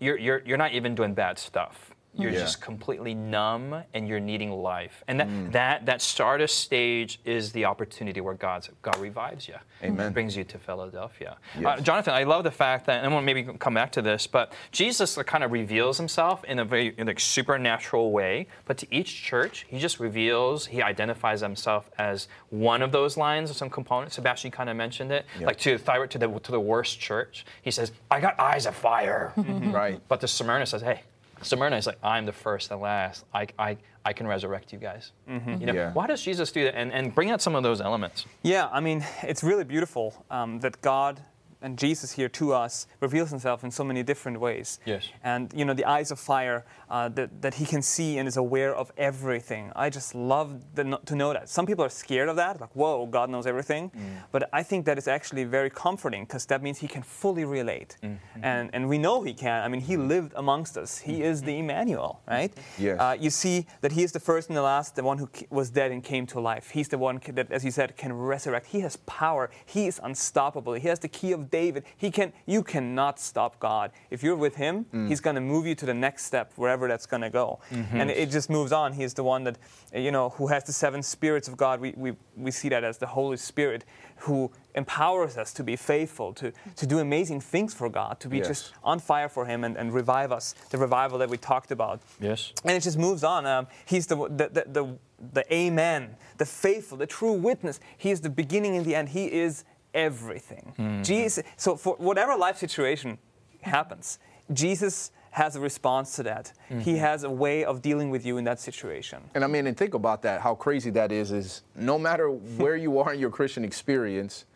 you're 0.00 0.18
you're 0.18 0.42
you're 0.44 0.58
not 0.58 0.72
even 0.72 0.94
doing 0.94 1.14
bad 1.14 1.38
stuff. 1.38 1.92
You're 2.18 2.32
Yeah. 2.32 2.40
just 2.40 2.60
completely 2.60 3.14
numb 3.14 3.82
and 3.94 4.08
you're 4.08 4.20
needing 4.20 4.50
life. 4.50 5.04
And 5.08 5.20
that, 5.20 5.28
Mm. 5.28 5.52
that, 5.52 5.86
that 5.86 6.00
Sardis 6.02 6.52
stage 6.54 7.20
is 7.24 7.52
the 7.52 7.64
opportunity 7.66 8.20
where 8.20 8.34
God's, 8.34 8.70
God 8.82 8.98
revives 8.98 9.48
you. 9.48 9.54
Amen. 9.82 10.12
Brings 10.12 10.36
you 10.36 10.44
to 10.44 10.58
Philadelphia. 10.58 11.36
Yes. 11.58 11.64
Uh, 11.78 11.80
Jonathan, 11.82 12.14
I 12.14 12.22
love 12.24 12.44
the 12.44 12.50
fact 12.50 12.86
that, 12.86 13.04
and 13.04 13.12
we'll 13.12 13.22
maybe 13.22 13.44
come 13.58 13.74
back 13.74 13.92
to 13.92 14.02
this, 14.02 14.26
but 14.26 14.52
Jesus 14.72 15.16
kind 15.26 15.44
of 15.44 15.52
reveals 15.52 15.98
himself 15.98 16.44
in 16.44 16.58
a 16.58 16.64
very 16.64 16.94
in 16.96 17.08
a 17.08 17.18
supernatural 17.18 18.10
way. 18.12 18.46
But 18.64 18.78
to 18.78 18.86
each 18.94 19.22
church, 19.22 19.66
he 19.68 19.78
just 19.78 20.00
reveals, 20.00 20.66
he 20.66 20.82
identifies 20.82 21.40
himself 21.40 21.90
as 21.98 22.28
one 22.50 22.82
of 22.82 22.92
those 22.92 23.16
lines 23.16 23.50
of 23.50 23.56
some 23.56 23.68
components. 23.70 24.14
Sebastien 24.16 24.50
kind 24.50 24.70
of 24.70 24.76
mentioned 24.76 25.12
it. 25.12 25.26
Yeah. 25.38 25.46
Like 25.46 25.58
to 25.58 25.76
Thyatira, 25.78 26.08
to 26.08 26.18
the, 26.18 26.38
to 26.40 26.50
the 26.52 26.60
worst 26.60 26.98
church, 27.00 27.44
he 27.62 27.70
says, 27.70 27.92
I 28.10 28.20
got 28.20 28.38
eyes 28.40 28.66
of 28.66 28.74
fire. 28.74 29.32
Right. 29.66 30.00
But 30.08 30.20
the 30.20 30.28
Smyrna 30.28 30.64
says, 30.66 30.82
hey, 30.82 31.02
Smyrna 31.42 31.76
is 31.76 31.86
like, 31.86 31.98
I'm 32.02 32.24
the 32.26 32.32
first 32.32 32.70
and 32.70 32.80
last. 32.80 33.24
I, 33.34 33.46
I, 33.58 33.76
I 34.04 34.12
can 34.12 34.26
resurrect 34.26 34.72
you 34.72 34.78
guys. 34.78 35.12
You 35.28 35.66
know, 35.66 35.72
Yeah. 35.74 35.92
why 35.92 36.06
does 36.06 36.22
Jesus 36.22 36.50
do 36.52 36.64
that? 36.64 36.74
And, 36.74 36.92
and 36.92 37.14
bring 37.14 37.30
out 37.30 37.40
some 37.42 37.54
of 37.54 37.62
those 37.62 37.80
elements. 37.80 38.24
Yeah, 38.42 38.68
I 38.72 38.80
mean, 38.80 39.04
it's 39.22 39.42
really 39.42 39.64
beautiful 39.64 40.24
um, 40.30 40.60
that 40.60 40.80
God 40.80 41.20
and 41.62 41.78
Jesus 41.78 42.12
here 42.12 42.28
to 42.30 42.52
us 42.52 42.86
reveals 43.00 43.30
himself 43.30 43.64
in 43.64 43.70
so 43.70 43.84
many 43.84 44.02
different 44.02 44.40
ways. 44.40 44.78
Yes. 44.84 45.08
And, 45.22 45.52
you 45.54 45.64
know, 45.64 45.74
the 45.74 45.84
eyes 45.84 46.10
of 46.10 46.18
fire 46.18 46.64
uh, 46.90 47.08
that, 47.10 47.42
that 47.42 47.54
he 47.54 47.64
can 47.64 47.82
see 47.82 48.18
and 48.18 48.28
is 48.28 48.36
aware 48.36 48.74
of 48.74 48.92
everything. 48.96 49.72
I 49.74 49.90
just 49.90 50.14
love 50.14 50.74
the, 50.74 50.98
to 51.04 51.14
know 51.14 51.32
that. 51.32 51.48
Some 51.48 51.66
people 51.66 51.84
are 51.84 51.90
scared 51.90 52.28
of 52.28 52.36
that, 52.36 52.60
like, 52.60 52.74
whoa, 52.74 53.06
God 53.06 53.30
knows 53.30 53.46
everything. 53.46 53.90
Mm. 53.90 54.22
But 54.32 54.48
I 54.52 54.62
think 54.62 54.86
that 54.86 54.98
is 54.98 55.08
actually 55.08 55.44
very 55.44 55.70
comforting 55.70 56.24
because 56.24 56.46
that 56.46 56.62
means 56.62 56.78
he 56.78 56.88
can 56.88 57.02
fully 57.02 57.44
relate. 57.44 57.96
Mm-hmm. 58.02 58.44
And, 58.44 58.70
and 58.72 58.88
we 58.88 58.98
know 58.98 59.22
he 59.22 59.34
can. 59.34 59.62
I 59.62 59.68
mean, 59.68 59.80
he 59.80 59.94
mm-hmm. 59.94 60.08
lived 60.08 60.32
amongst 60.36 60.76
us, 60.76 60.98
he 60.98 61.14
mm-hmm. 61.14 61.22
is 61.22 61.42
the 61.42 61.58
Emmanuel, 61.58 62.20
right? 62.28 62.52
Yes. 62.78 63.00
Uh, 63.00 63.16
you 63.18 63.30
see 63.30 63.66
that 63.80 63.92
he 63.92 64.02
is 64.02 64.12
the 64.12 64.20
first 64.20 64.48
and 64.48 64.56
the 64.56 64.62
last, 64.62 64.96
the 64.96 65.02
one 65.02 65.18
who 65.18 65.28
was 65.50 65.70
dead 65.70 65.90
and 65.90 66.02
came 66.02 66.26
to 66.26 66.40
life. 66.40 66.70
He's 66.70 66.88
the 66.88 66.98
one 66.98 67.20
that, 67.26 67.50
as 67.50 67.64
you 67.64 67.70
said, 67.70 67.96
can 67.96 68.12
resurrect. 68.12 68.66
He 68.66 68.80
has 68.80 68.96
power. 69.06 69.50
He 69.64 69.86
is 69.86 70.00
unstoppable. 70.02 70.74
He 70.74 70.88
has 70.88 70.98
the 70.98 71.08
key 71.08 71.32
of 71.32 71.45
David. 71.50 71.84
He 71.96 72.10
can. 72.10 72.32
You 72.46 72.62
cannot 72.62 73.18
stop 73.20 73.58
God. 73.60 73.90
If 74.10 74.22
you're 74.22 74.36
with 74.36 74.56
Him, 74.56 74.86
He's 75.08 75.20
going 75.20 75.34
to 75.36 75.40
move 75.40 75.66
you 75.66 75.74
to 75.76 75.86
the 75.86 75.94
next 75.94 76.24
step, 76.26 76.52
wherever 76.56 76.88
that's 76.88 77.06
going 77.06 77.22
to 77.22 77.30
go. 77.30 77.58
And 77.92 78.10
it 78.10 78.30
just 78.30 78.50
moves 78.50 78.72
on. 78.72 78.92
He 78.92 79.02
is 79.04 79.14
the 79.14 79.24
one 79.24 79.44
that, 79.44 79.58
you 79.94 80.10
know, 80.10 80.30
who 80.30 80.48
has 80.48 80.64
the 80.64 80.72
seven 80.72 81.02
spirits 81.02 81.48
of 81.48 81.56
God. 81.56 81.80
We, 81.80 81.92
we, 81.96 82.12
we 82.36 82.50
see 82.50 82.68
that 82.70 82.84
as 82.84 82.98
the 82.98 83.06
Holy 83.06 83.36
Spirit, 83.36 83.84
who 84.20 84.50
empowers 84.74 85.36
us 85.38 85.52
to 85.54 85.64
be 85.64 85.76
faithful, 85.76 86.32
to, 86.34 86.52
to 86.76 86.86
do 86.86 86.98
amazing 86.98 87.40
things 87.40 87.72
for 87.74 87.88
God, 87.88 88.20
to 88.20 88.28
be 88.28 88.38
Yes. 88.38 88.48
just 88.48 88.72
on 88.84 88.98
fire 88.98 89.28
for 89.28 89.46
Him 89.46 89.64
and, 89.64 89.76
and 89.76 89.92
revive 89.92 90.32
us. 90.32 90.54
The 90.70 90.78
revival 90.78 91.18
that 91.18 91.28
we 91.30 91.36
talked 91.38 91.70
about 91.70 92.00
Yes. 92.20 92.52
and 92.64 92.76
it 92.76 92.82
just 92.82 92.98
moves 92.98 93.24
on. 93.24 93.46
Um, 93.46 93.66
he's 93.86 94.06
the, 94.06 94.16
the, 94.28 94.48
the, 94.48 94.64
the, 94.68 94.98
the 95.32 95.54
amen, 95.54 96.16
the 96.36 96.44
faithful, 96.44 96.98
the 96.98 97.06
true 97.06 97.32
witness. 97.32 97.80
He 97.96 98.10
is 98.10 98.20
the 98.20 98.28
beginning 98.30 98.76
and 98.76 98.84
the 98.84 98.94
end. 98.94 99.08
He 99.10 99.32
is 99.32 99.64
everything. 99.96 100.74
Hmm. 100.76 101.02
Jesus, 101.02 101.42
so 101.56 101.74
for 101.76 101.96
whatever 101.96 102.36
life 102.36 102.58
situation 102.58 103.18
happens, 103.62 104.18
Jesus 104.52 105.10
has 105.30 105.56
a 105.56 105.60
response 105.60 106.16
to 106.16 106.22
that. 106.22 106.52
He 106.68 106.74
mm-hmm. 106.74 106.96
has 106.96 107.24
a 107.24 107.30
way 107.30 107.64
of 107.64 107.82
dealing 107.82 108.08
with 108.10 108.24
you 108.24 108.38
in 108.38 108.44
that 108.44 108.58
situation. 108.58 109.22
And 109.34 109.44
I 109.44 109.48
mean, 109.48 109.66
and 109.66 109.76
think 109.76 109.92
about 109.94 110.22
that, 110.22 110.40
how 110.40 110.54
crazy 110.54 110.88
that 110.90 111.12
is, 111.12 111.30
is 111.30 111.62
no 111.74 111.98
matter 111.98 112.30
where 112.56 112.76
you 112.76 112.98
are 113.00 113.12
in 113.12 113.20
your 113.20 113.30
Christian 113.30 113.64
experience, 113.64 114.46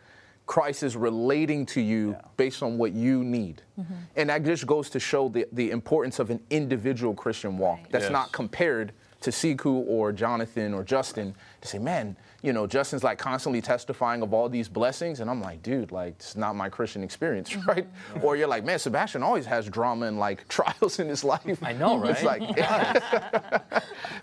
Christ 0.47 0.81
is 0.83 0.97
relating 0.97 1.65
to 1.67 1.81
you 1.81 2.17
based 2.35 2.63
on 2.63 2.77
what 2.77 2.93
you 2.93 3.23
need. 3.23 3.61
Mm-hmm. 3.79 3.93
And 4.15 4.29
that 4.29 4.43
just 4.43 4.65
goes 4.65 4.89
to 4.89 4.99
show 4.99 5.29
the, 5.29 5.45
the 5.51 5.69
importance 5.71 6.19
of 6.19 6.29
an 6.29 6.39
individual 6.49 7.13
Christian 7.13 7.57
walk. 7.57 7.79
That's 7.91 8.05
Yes. 8.05 8.11
not 8.11 8.31
compared 8.31 8.91
to 9.21 9.29
Sikhu 9.29 9.85
or 9.87 10.11
Jonathan 10.11 10.73
or 10.73 10.83
Justin 10.83 11.35
to 11.61 11.67
say, 11.67 11.77
man, 11.79 12.15
you 12.41 12.53
know, 12.53 12.65
Justin's 12.65 13.03
like 13.03 13.19
constantly 13.19 13.61
testifying 13.61 14.23
of 14.23 14.33
all 14.33 14.49
these 14.49 14.67
blessings. 14.67 15.19
And 15.19 15.29
I'm 15.29 15.41
like, 15.41 15.61
dude, 15.61 15.91
like, 15.91 16.15
it's 16.15 16.35
not 16.35 16.55
my 16.55 16.69
Christian 16.69 17.03
experience, 17.03 17.55
right? 17.67 17.87
Mm-hmm. 18.13 18.25
Or 18.25 18.35
you're 18.35 18.47
like, 18.47 18.65
man, 18.65 18.79
Sebastien 18.79 19.21
always 19.23 19.45
has 19.45 19.69
drama 19.69 20.07
and 20.07 20.19
like 20.19 20.47
trials 20.49 20.99
in 20.99 21.07
his 21.07 21.23
life. 21.23 21.63
I 21.63 21.73
know, 21.73 22.03
It's 22.11 22.23
right? 22.23 22.41
like, 22.41 23.63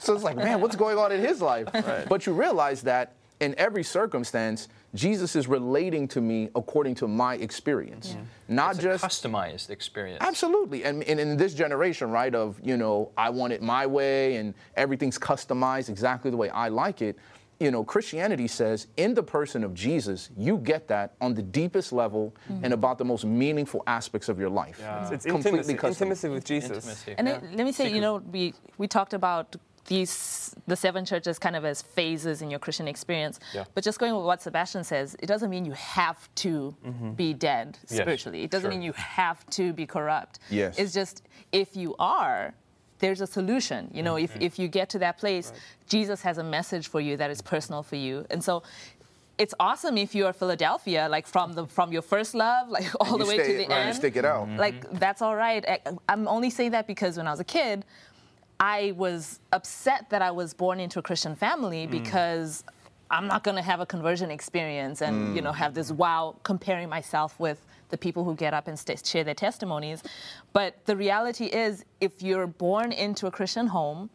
so 0.00 0.14
it's 0.14 0.24
like, 0.24 0.36
man, 0.36 0.60
what's 0.60 0.76
going 0.76 0.98
on 0.98 1.12
in 1.12 1.20
his 1.20 1.40
life? 1.40 1.68
But 2.08 2.26
you 2.26 2.32
realize 2.32 2.82
that 2.82 3.12
in 3.40 3.54
every 3.58 3.84
circumstance, 3.84 4.68
Jesus 4.94 5.36
is 5.36 5.46
relating 5.46 6.08
to 6.08 6.20
me 6.20 6.48
according 6.54 6.94
to 6.96 7.08
my 7.08 7.34
experience, 7.36 8.16
not 8.48 8.70
It's 8.70 8.78
a 8.80 8.82
just 8.82 9.04
customized 9.04 9.70
experience. 9.70 10.18
Absolutely. 10.20 10.84
And, 10.84 11.02
and 11.04 11.20
in 11.20 11.36
this 11.36 11.54
generation, 11.54 12.10
right, 12.10 12.34
of, 12.34 12.58
you 12.62 12.76
know, 12.76 13.10
I 13.16 13.30
want 13.30 13.52
it 13.52 13.62
my 13.62 13.86
way 13.86 14.36
and 14.36 14.54
everything's 14.76 15.18
customized 15.18 15.88
exactly 15.88 16.30
the 16.30 16.36
way 16.36 16.48
I 16.50 16.68
like 16.68 17.02
it, 17.02 17.18
you 17.60 17.72
know, 17.72 17.82
Christianity 17.82 18.46
says 18.46 18.86
in 18.96 19.14
the 19.14 19.22
person 19.22 19.64
of 19.64 19.74
Jesus, 19.74 20.30
you 20.36 20.58
get 20.58 20.86
that 20.88 21.14
on 21.20 21.34
the 21.34 21.42
deepest 21.42 21.92
level 21.92 22.34
mm-hmm. 22.48 22.64
and 22.64 22.72
about 22.72 22.98
the 22.98 23.04
most 23.04 23.24
meaningful 23.24 23.82
aspects 23.86 24.28
of 24.28 24.38
your 24.38 24.48
life. 24.48 24.80
It's, 25.02 25.10
it's 25.10 25.24
Completely 25.26 25.60
intimacy, 25.60 25.74
custom. 25.74 26.08
intimacy 26.08 26.28
with 26.28 26.44
Jesus. 26.44 26.70
Intimacy. 26.76 27.14
And 27.18 27.26
Yeah. 27.26 27.34
let- 27.34 27.56
let 27.56 27.66
me 27.66 27.72
say, 27.72 27.92
you 27.92 28.00
know, 28.00 28.22
we 28.32 28.54
we 28.78 28.86
talked 28.86 29.12
about 29.12 29.56
these 29.88 30.54
the 30.66 30.76
seven 30.76 31.04
churches 31.04 31.38
kind 31.38 31.56
of 31.56 31.64
as 31.64 31.82
phases 31.82 32.42
in 32.42 32.50
your 32.50 32.60
Christian 32.60 32.86
experience. 32.86 33.40
Yeah. 33.52 33.64
But 33.74 33.82
just 33.82 33.98
going 33.98 34.14
with 34.14 34.24
what 34.24 34.40
Sebastien 34.40 34.84
says, 34.84 35.16
it 35.18 35.26
doesn't 35.26 35.50
mean 35.50 35.64
you 35.64 35.72
have 35.72 36.28
to 36.36 36.74
mm-hmm. 36.86 37.12
be 37.12 37.34
dead 37.34 37.78
Yes, 37.88 38.00
spiritually. 38.00 38.42
It 38.44 38.50
doesn't 38.50 38.70
sure. 38.70 38.78
mean 38.78 38.82
you 38.82 38.92
have 38.92 39.44
to 39.50 39.72
be 39.72 39.86
corrupt. 39.86 40.38
Yes. 40.50 40.78
It's 40.78 40.92
just 40.92 41.22
if 41.52 41.76
you 41.76 41.96
are, 41.98 42.54
there's 42.98 43.20
a 43.20 43.26
solution. 43.26 43.90
You 43.92 44.02
know, 44.02 44.16
if, 44.16 44.32
mm-hmm. 44.32 44.42
if 44.42 44.58
you 44.58 44.68
get 44.68 44.90
to 44.90 44.98
that 45.00 45.18
place, 45.18 45.52
Jesus 45.88 46.20
has 46.22 46.38
a 46.38 46.44
message 46.44 46.88
for 46.88 47.00
you 47.00 47.16
that 47.16 47.30
is 47.30 47.40
personal 47.40 47.82
for 47.82 47.96
you. 47.96 48.26
And 48.30 48.42
so 48.42 48.62
it's 49.38 49.54
awesome 49.60 49.96
if 49.96 50.14
you're 50.14 50.32
Philadelphia, 50.32 51.08
like 51.08 51.26
from 51.26 51.52
the 51.52 51.66
from 51.66 51.92
your 51.92 52.02
first 52.02 52.34
love, 52.34 52.68
like 52.76 52.90
all 53.00 53.12
You 53.12 53.18
the 53.18 53.26
way 53.26 53.38
stay- 53.38 53.52
to 53.52 53.58
the 53.58 53.68
right, 53.68 53.82
you 53.82 53.88
end. 53.88 53.96
stick 53.96 54.16
it 54.16 54.24
out. 54.24 54.48
Like 54.50 54.90
that's 54.98 55.22
all 55.22 55.36
right. 55.36 55.64
I- 55.66 55.80
I'm 56.08 56.26
only 56.28 56.50
saying 56.50 56.72
that 56.72 56.86
because 56.86 57.16
when 57.16 57.26
I 57.26 57.30
was 57.30 57.40
a 57.40 57.44
kid, 57.44 57.84
I 58.60 58.92
was 58.96 59.40
upset 59.52 60.10
that 60.10 60.22
I 60.22 60.30
was 60.30 60.52
born 60.52 60.80
into 60.80 60.98
a 60.98 61.02
Christian 61.02 61.36
family 61.36 61.86
mm. 61.86 61.90
because 61.90 62.64
I'm 63.10 63.26
not 63.26 63.44
going 63.44 63.56
to 63.56 63.62
have 63.62 63.80
a 63.80 63.86
conversion 63.86 64.30
experience 64.30 65.00
and 65.00 65.34
you 65.34 65.42
know 65.42 65.52
mm. 65.52 65.56
have 65.56 65.74
this 65.74 65.90
wow 65.92 66.36
comparing 66.42 66.88
myself 66.88 67.38
with 67.38 67.64
the 67.90 67.96
people 67.96 68.24
who 68.24 68.34
get 68.34 68.52
up 68.52 68.68
and 68.68 68.78
st- 68.78 69.04
share 69.06 69.24
their 69.24 69.34
testimonies. 69.34 70.02
But 70.52 70.84
the 70.84 70.96
reality 70.96 71.46
is, 71.46 71.84
if 72.00 72.22
you're 72.22 72.46
born 72.46 72.92
into 72.92 73.26
a 73.26 73.30
Christian 73.30 73.66
home. 73.66 74.10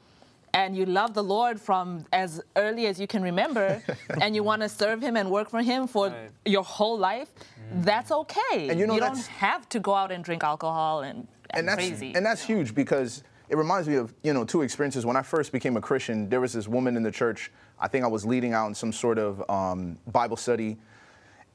And 0.55 0.77
you 0.77 0.85
love 0.85 1.15
the 1.15 1.23
Lord 1.23 1.59
from 1.59 2.05
as 2.13 2.39
early 2.55 2.85
as 2.85 2.99
you 2.99 3.07
can 3.07 3.23
remember, 3.23 3.81
and 4.21 4.35
you 4.35 4.43
want 4.43 4.61
to 4.61 4.69
serve 4.69 5.01
Him 5.01 5.17
and 5.17 5.31
work 5.31 5.49
for 5.49 5.63
Him 5.63 5.87
for 5.87 6.09
Right. 6.09 6.29
your 6.45 6.63
whole 6.63 6.95
life, 6.95 7.33
mm. 7.33 7.83
that's 7.83 8.11
okay. 8.11 8.69
And 8.69 8.79
you 8.79 8.85
know, 8.85 8.93
you 8.93 8.99
don't 8.99 9.17
have 9.25 9.67
to 9.69 9.79
go 9.79 9.95
out 9.95 10.11
and 10.11 10.23
drink 10.23 10.43
alcohol 10.43 11.01
and, 11.01 11.27
and, 11.49 11.61
and 11.61 11.67
that's 11.67 11.77
crazy. 11.77 12.13
and 12.13 12.23
that's 12.23 12.43
huge 12.43 12.75
because 12.75 13.23
it 13.49 13.57
reminds 13.57 13.87
me 13.87 13.95
of 13.95 14.13
you 14.23 14.33
know 14.33 14.43
two 14.45 14.61
experiences. 14.61 15.05
When 15.05 15.15
I 15.15 15.21
first 15.21 15.51
became 15.51 15.77
a 15.77 15.81
Christian, 15.81 16.29
there 16.29 16.41
was 16.41 16.53
this 16.53 16.67
woman 16.67 16.95
in 16.97 17.03
the 17.03 17.11
church. 17.11 17.51
I 17.79 17.87
think 17.87 18.03
I 18.03 18.07
was 18.07 18.25
leading 18.25 18.53
out 18.53 18.67
in 18.67 18.75
some 18.75 18.91
sort 18.93 19.17
of 19.17 19.47
um, 19.49 19.97
Bible 20.07 20.37
study, 20.37 20.77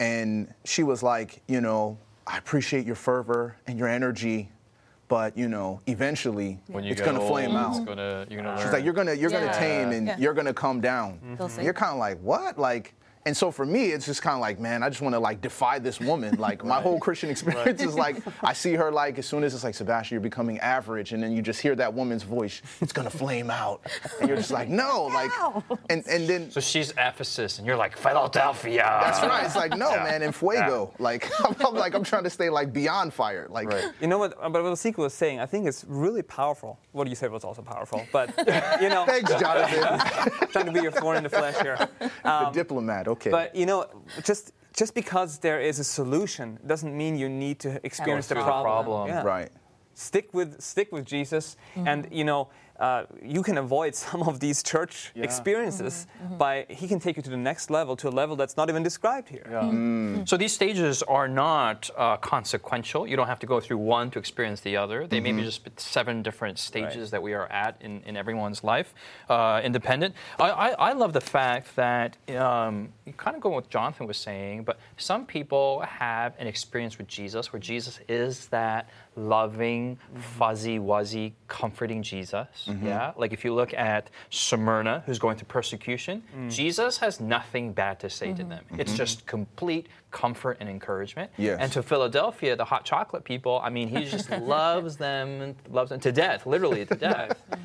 and 0.01 0.53
she 0.65 0.83
was 0.83 1.03
like, 1.03 1.43
you 1.49 1.61
know, 1.61 1.99
I 2.27 2.39
appreciate 2.39 2.85
your 2.87 2.95
fervor 2.95 3.57
and 3.67 3.79
your 3.79 3.89
energy, 3.89 4.51
but 5.09 5.37
you 5.37 5.49
know, 5.49 5.81
eventually 5.87 6.61
when 6.69 6.85
you 6.85 6.93
it's 6.93 7.01
gonna 7.01 7.21
old, 7.21 7.31
flame 7.31 7.57
out. 7.57 7.77
It's 7.77 7.85
gonna, 7.85 8.27
you're 8.29 8.43
gonna 8.43 8.55
learn. 8.57 8.65
She's 8.65 8.73
like, 8.73 8.85
you're 8.85 8.93
gonna 8.93 9.15
you're 9.15 9.31
Yeah. 9.31 9.41
gonna 9.47 9.59
tame 9.59 9.91
and 9.91 10.07
Yeah. 10.09 10.19
you're 10.19 10.35
gonna 10.35 10.55
come 10.55 10.81
down. 10.81 11.19
They'll 11.39 11.47
And 11.47 11.51
say- 11.53 11.65
you're 11.65 11.73
kind 11.73 11.93
of 11.93 11.99
like, 11.99 12.19
what? 12.21 12.59
Like, 12.59 12.95
and 13.27 13.37
so 13.37 13.51
for 13.51 13.67
me, 13.67 13.87
it's 13.87 14.07
just 14.07 14.23
kind 14.23 14.35
of 14.35 14.41
like, 14.41 14.59
man, 14.59 14.83
I 14.83 14.89
just 14.89 15.01
want 15.03 15.15
to 15.15 15.19
like 15.19 15.41
defy 15.41 15.79
this 15.79 16.01
woman. 16.01 16.37
Like 16.49 16.65
my 16.65 16.81
whole 16.81 16.99
Christian 17.01 17.31
experience 17.31 17.83
is 17.83 17.95
like, 17.95 18.17
I 18.43 18.53
see 18.53 18.75
her 18.75 18.91
like 18.93 19.19
as 19.19 19.27
soon 19.27 19.45
as 19.45 19.55
it's 19.55 19.65
like 19.65 19.75
Sebastien, 19.75 20.17
you're 20.17 20.23
becoming 20.23 20.59
average, 20.61 21.13
and 21.13 21.23
then 21.23 21.33
you 21.33 21.43
just 21.43 21.61
hear 21.61 21.75
that 21.77 21.93
woman's 21.93 22.23
voice, 22.23 22.63
it's 22.81 22.93
gonna 22.93 23.11
flame 23.11 23.51
out, 23.51 23.81
and 24.21 24.29
you're 24.29 24.37
just 24.39 24.51
like, 24.51 24.69
no, 24.69 25.07
like, 25.13 25.31
and 25.91 26.07
and 26.09 26.29
then. 26.29 26.51
so 26.51 26.61
she's 26.61 26.93
Ephesus, 26.93 27.59
and 27.59 27.67
you're 27.67 27.77
like 27.77 27.97
Philadelphia. 27.97 28.99
That's 29.03 29.21
right. 29.21 29.45
It's 29.45 29.57
like 29.57 29.77
no, 29.77 29.91
Yeah. 29.91 30.05
man, 30.05 30.23
in 30.23 30.33
fuego. 30.33 30.95
Like 30.99 31.29
I'm, 31.45 31.55
I'm 31.67 31.75
like 31.75 31.95
I'm 31.95 32.05
trying 32.05 32.25
to 32.25 32.31
stay 32.31 32.49
like 32.51 32.73
beyond 32.73 33.13
fire. 33.13 33.47
Like 33.51 33.69
Right. 33.69 33.93
You 34.01 34.07
know 34.07 34.19
what? 34.19 34.35
Uh, 34.41 34.49
but 34.49 34.63
what 34.63 34.73
Ezekiel 34.73 35.05
was 35.05 35.15
saying, 35.15 35.41
I 35.41 35.47
think 35.47 35.67
it's 35.67 35.85
really 35.89 36.23
powerful. 36.23 36.79
What 36.93 37.09
you 37.09 37.15
said 37.15 37.31
was 37.31 37.45
also 37.45 37.63
powerful. 37.63 38.03
But 38.13 38.29
you 38.81 38.89
know, 38.89 39.05
thanks, 39.07 39.31
Jonathan, 39.35 40.49
trying 40.51 40.67
to 40.67 40.73
be 40.73 40.81
your 40.81 40.93
thorn 40.93 41.17
in 41.19 41.23
the 41.25 41.29
flesh 41.31 41.57
here. 41.63 41.77
the 41.99 42.31
um, 42.31 42.53
diplomat. 42.53 43.09
Okay. 43.09 43.18
But 43.31 43.55
you 43.55 43.67
know, 43.67 43.87
just 44.25 44.53
just 44.77 44.95
because 44.95 45.39
there 45.39 45.61
is 45.61 45.79
a 45.79 45.85
solution 45.85 46.59
doesn't 46.67 46.97
mean 46.97 47.17
you 47.17 47.29
need 47.29 47.59
to 47.61 47.81
experience 47.85 48.27
the 48.29 48.35
through 48.35 48.45
the 48.45 48.51
problem. 48.51 48.85
problem. 48.85 49.09
Yeah. 49.09 49.23
right. 49.23 49.51
Stick 49.95 50.33
with 50.33 50.61
stick 50.61 50.93
with 50.93 51.05
Jesus, 51.05 51.57
mm-hmm. 51.75 51.89
and 51.89 52.09
you 52.11 52.25
know. 52.25 52.49
Uh, 52.79 53.05
you 53.23 53.43
can 53.43 53.59
avoid 53.59 53.95
some 54.07 54.23
of 54.23 54.41
these 54.41 54.63
church 54.63 55.13
experiences 55.17 56.07
by 56.39 56.65
he 56.69 56.87
can 56.87 57.01
take 57.01 57.17
you 57.17 57.23
to 57.23 57.31
the 57.31 57.37
next 57.37 57.71
level, 57.71 57.97
to 57.97 58.09
a 58.09 58.11
level 58.11 58.37
that's 58.37 58.57
not 58.57 58.69
even 58.69 58.83
described 58.83 59.29
here. 59.29 59.47
So 60.27 60.37
these 60.37 60.53
stages 60.53 61.03
are 61.05 61.29
not 61.29 61.91
uh, 61.97 62.17
consequential. 62.19 63.07
You 63.07 63.17
don't 63.17 63.27
have 63.27 63.39
to 63.41 63.47
go 63.47 63.61
through 63.61 63.79
one 63.79 64.11
to 64.13 64.19
experience 64.19 64.61
the 64.61 64.77
other. 64.77 65.07
They 65.07 65.21
may 65.21 65.33
be 65.33 65.43
just 65.43 65.69
seven 65.81 66.23
different 66.23 66.59
stages 66.59 67.11
that 67.11 67.23
we 67.23 67.33
are 67.35 67.47
at 67.51 67.77
in, 67.81 68.03
in 68.07 68.17
everyone's 68.17 68.63
life, 68.65 68.95
uh, 69.29 69.61
independent. 69.65 70.15
I, 70.39 70.51
I, 70.51 70.69
I 70.91 70.93
love 70.93 71.13
the 71.13 71.21
fact 71.21 71.75
that 71.77 72.17
um, 72.37 72.93
kind 73.17 73.37
of 73.37 73.43
going 73.43 73.57
with 73.57 73.65
what 73.65 73.71
Jonathan 73.71 74.07
was 74.07 74.17
saying, 74.17 74.65
but 74.65 74.79
some 74.97 75.27
people 75.27 75.81
have 75.81 76.35
an 76.39 76.47
experience 76.47 76.99
with 76.99 77.09
Jesus 77.09 77.53
where 77.53 77.61
Jesus 77.61 78.01
is 78.09 78.47
that 78.49 78.89
loving, 79.19 79.97
mm-hmm. 79.97 80.21
fuzzy, 80.21 80.79
wuzzy, 80.79 81.33
comforting 81.49 82.03
Jesus. 82.03 82.47
Mm-hmm. 82.67 82.87
Yeah, 82.87 83.13
like 83.17 83.33
if 83.33 83.45
you 83.45 83.55
look 83.55 83.75
at 83.75 84.11
Smyrna, 84.31 85.03
who's 85.07 85.19
going 85.19 85.37
through 85.37 85.49
persecution, 85.49 86.23
mm. 86.37 86.53
Jesus 86.53 86.99
has 86.99 87.21
nothing 87.21 87.73
bad 87.73 88.01
to 88.01 88.11
say 88.11 88.33
to 88.33 88.43
mm-hmm. 88.43 88.51
them. 88.51 88.65
It's 88.79 88.95
just 88.95 89.27
complete 89.27 89.89
comfort 90.11 90.59
and 90.61 90.69
encouragement. 90.69 91.31
Yes. 91.37 91.59
And 91.61 91.71
to 91.73 91.83
Philadelphia, 91.83 92.57
the 92.57 92.65
hot 92.65 92.85
chocolate 92.85 93.25
people, 93.25 93.61
I 93.63 93.71
mean, 93.71 93.89
he 93.89 94.05
just 94.05 94.31
loves 94.41 94.97
them 94.97 95.41
and 95.43 95.55
loves 95.71 95.91
them 95.91 96.01
to 96.01 96.13
death, 96.13 96.47
literally 96.47 96.87
to 96.87 96.95
death. 96.95 97.37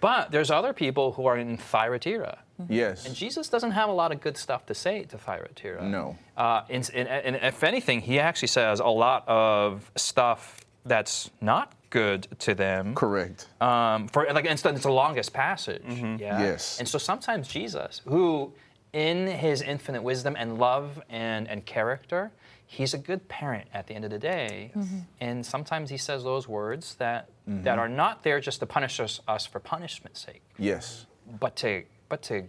But 0.00 0.30
there's 0.30 0.50
other 0.50 0.72
people 0.72 1.12
who 1.12 1.26
are 1.26 1.36
in 1.36 1.56
Thyatira. 1.56 2.38
Yes. 2.68 3.06
And 3.06 3.14
Jesus 3.14 3.48
doesn't 3.48 3.72
have 3.72 3.88
a 3.88 3.92
lot 3.92 4.12
of 4.12 4.20
good 4.20 4.36
stuff 4.36 4.66
to 4.66 4.74
say 4.74 5.04
to 5.04 5.18
Thyatira. 5.18 5.86
No. 5.86 6.16
Uh, 6.36 6.62
and, 6.68 6.90
and, 6.94 7.08
and 7.08 7.36
if 7.36 7.62
anything, 7.62 8.00
he 8.00 8.18
actually 8.18 8.48
says 8.48 8.80
a 8.80 8.86
lot 8.86 9.28
of 9.28 9.90
stuff 9.96 10.60
that's 10.84 11.30
not 11.40 11.72
good 11.90 12.28
to 12.40 12.54
them. 12.54 12.94
Correct. 12.94 13.48
Um, 13.60 14.08
for 14.08 14.26
like 14.32 14.44
instance, 14.44 14.76
it's 14.76 14.84
the 14.84 14.92
longest 14.92 15.32
passage. 15.32 15.82
Mm-hmm. 15.82 16.16
Yeah. 16.20 16.40
Yes. 16.40 16.78
And 16.78 16.88
so 16.88 16.98
sometimes 16.98 17.48
Jesus, 17.48 18.00
who 18.06 18.52
in 18.92 19.26
his 19.26 19.62
infinite 19.62 20.02
wisdom 20.02 20.36
and 20.38 20.58
love 20.58 21.00
and, 21.08 21.48
and 21.48 21.64
character, 21.64 22.32
he's 22.66 22.94
a 22.94 22.98
good 22.98 23.28
parent 23.28 23.68
at 23.74 23.86
the 23.86 23.94
end 23.94 24.04
of 24.04 24.10
the 24.10 24.18
day. 24.18 24.72
Mm-hmm. 24.74 24.98
And 25.20 25.44
sometimes 25.44 25.90
he 25.90 25.96
says 25.96 26.24
those 26.24 26.48
words 26.48 26.94
that 26.96 27.28
mm-hmm. 27.48 27.62
that 27.64 27.78
are 27.78 27.88
not 27.88 28.22
there 28.22 28.40
just 28.40 28.60
to 28.60 28.66
punish 28.66 29.00
us, 29.00 29.20
us 29.26 29.46
for 29.46 29.58
punishment's 29.60 30.20
sake, 30.20 30.42
Yes. 30.58 31.06
but 31.38 31.56
to 31.56 31.84
but 32.08 32.22
to 32.22 32.46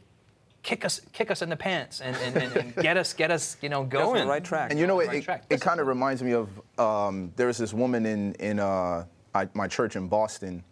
kick 0.63 0.85
us 0.85 1.01
kick 1.11 1.31
us 1.31 1.41
in 1.41 1.49
the 1.49 1.55
pants 1.55 2.01
and, 2.01 2.15
and, 2.17 2.37
and, 2.37 2.55
and 2.55 2.75
get 2.75 2.97
us 2.97 3.13
get 3.13 3.31
us 3.31 3.57
you 3.61 3.69
know 3.69 3.83
Get 3.91 4.01
on 4.01 4.07
going. 4.07 4.21
the 4.21 4.29
right 4.29 4.43
track. 4.43 4.71
And 4.71 4.79
you 4.79 4.87
know, 4.87 4.99
it, 4.99 5.27
Right 5.27 5.41
it, 5.49 5.55
it 5.55 5.61
kind 5.61 5.79
of 5.79 5.87
reminds 5.87 6.21
me 6.21 6.33
of 6.33 6.49
um, 6.79 7.31
there 7.35 7.47
was 7.47 7.57
this 7.57 7.73
woman 7.73 8.05
in 8.05 8.33
in 8.35 8.59
uh, 8.59 9.05
I, 9.33 9.47
my 9.53 9.67
church 9.67 9.95
in 9.95 10.07
Boston, 10.07 10.63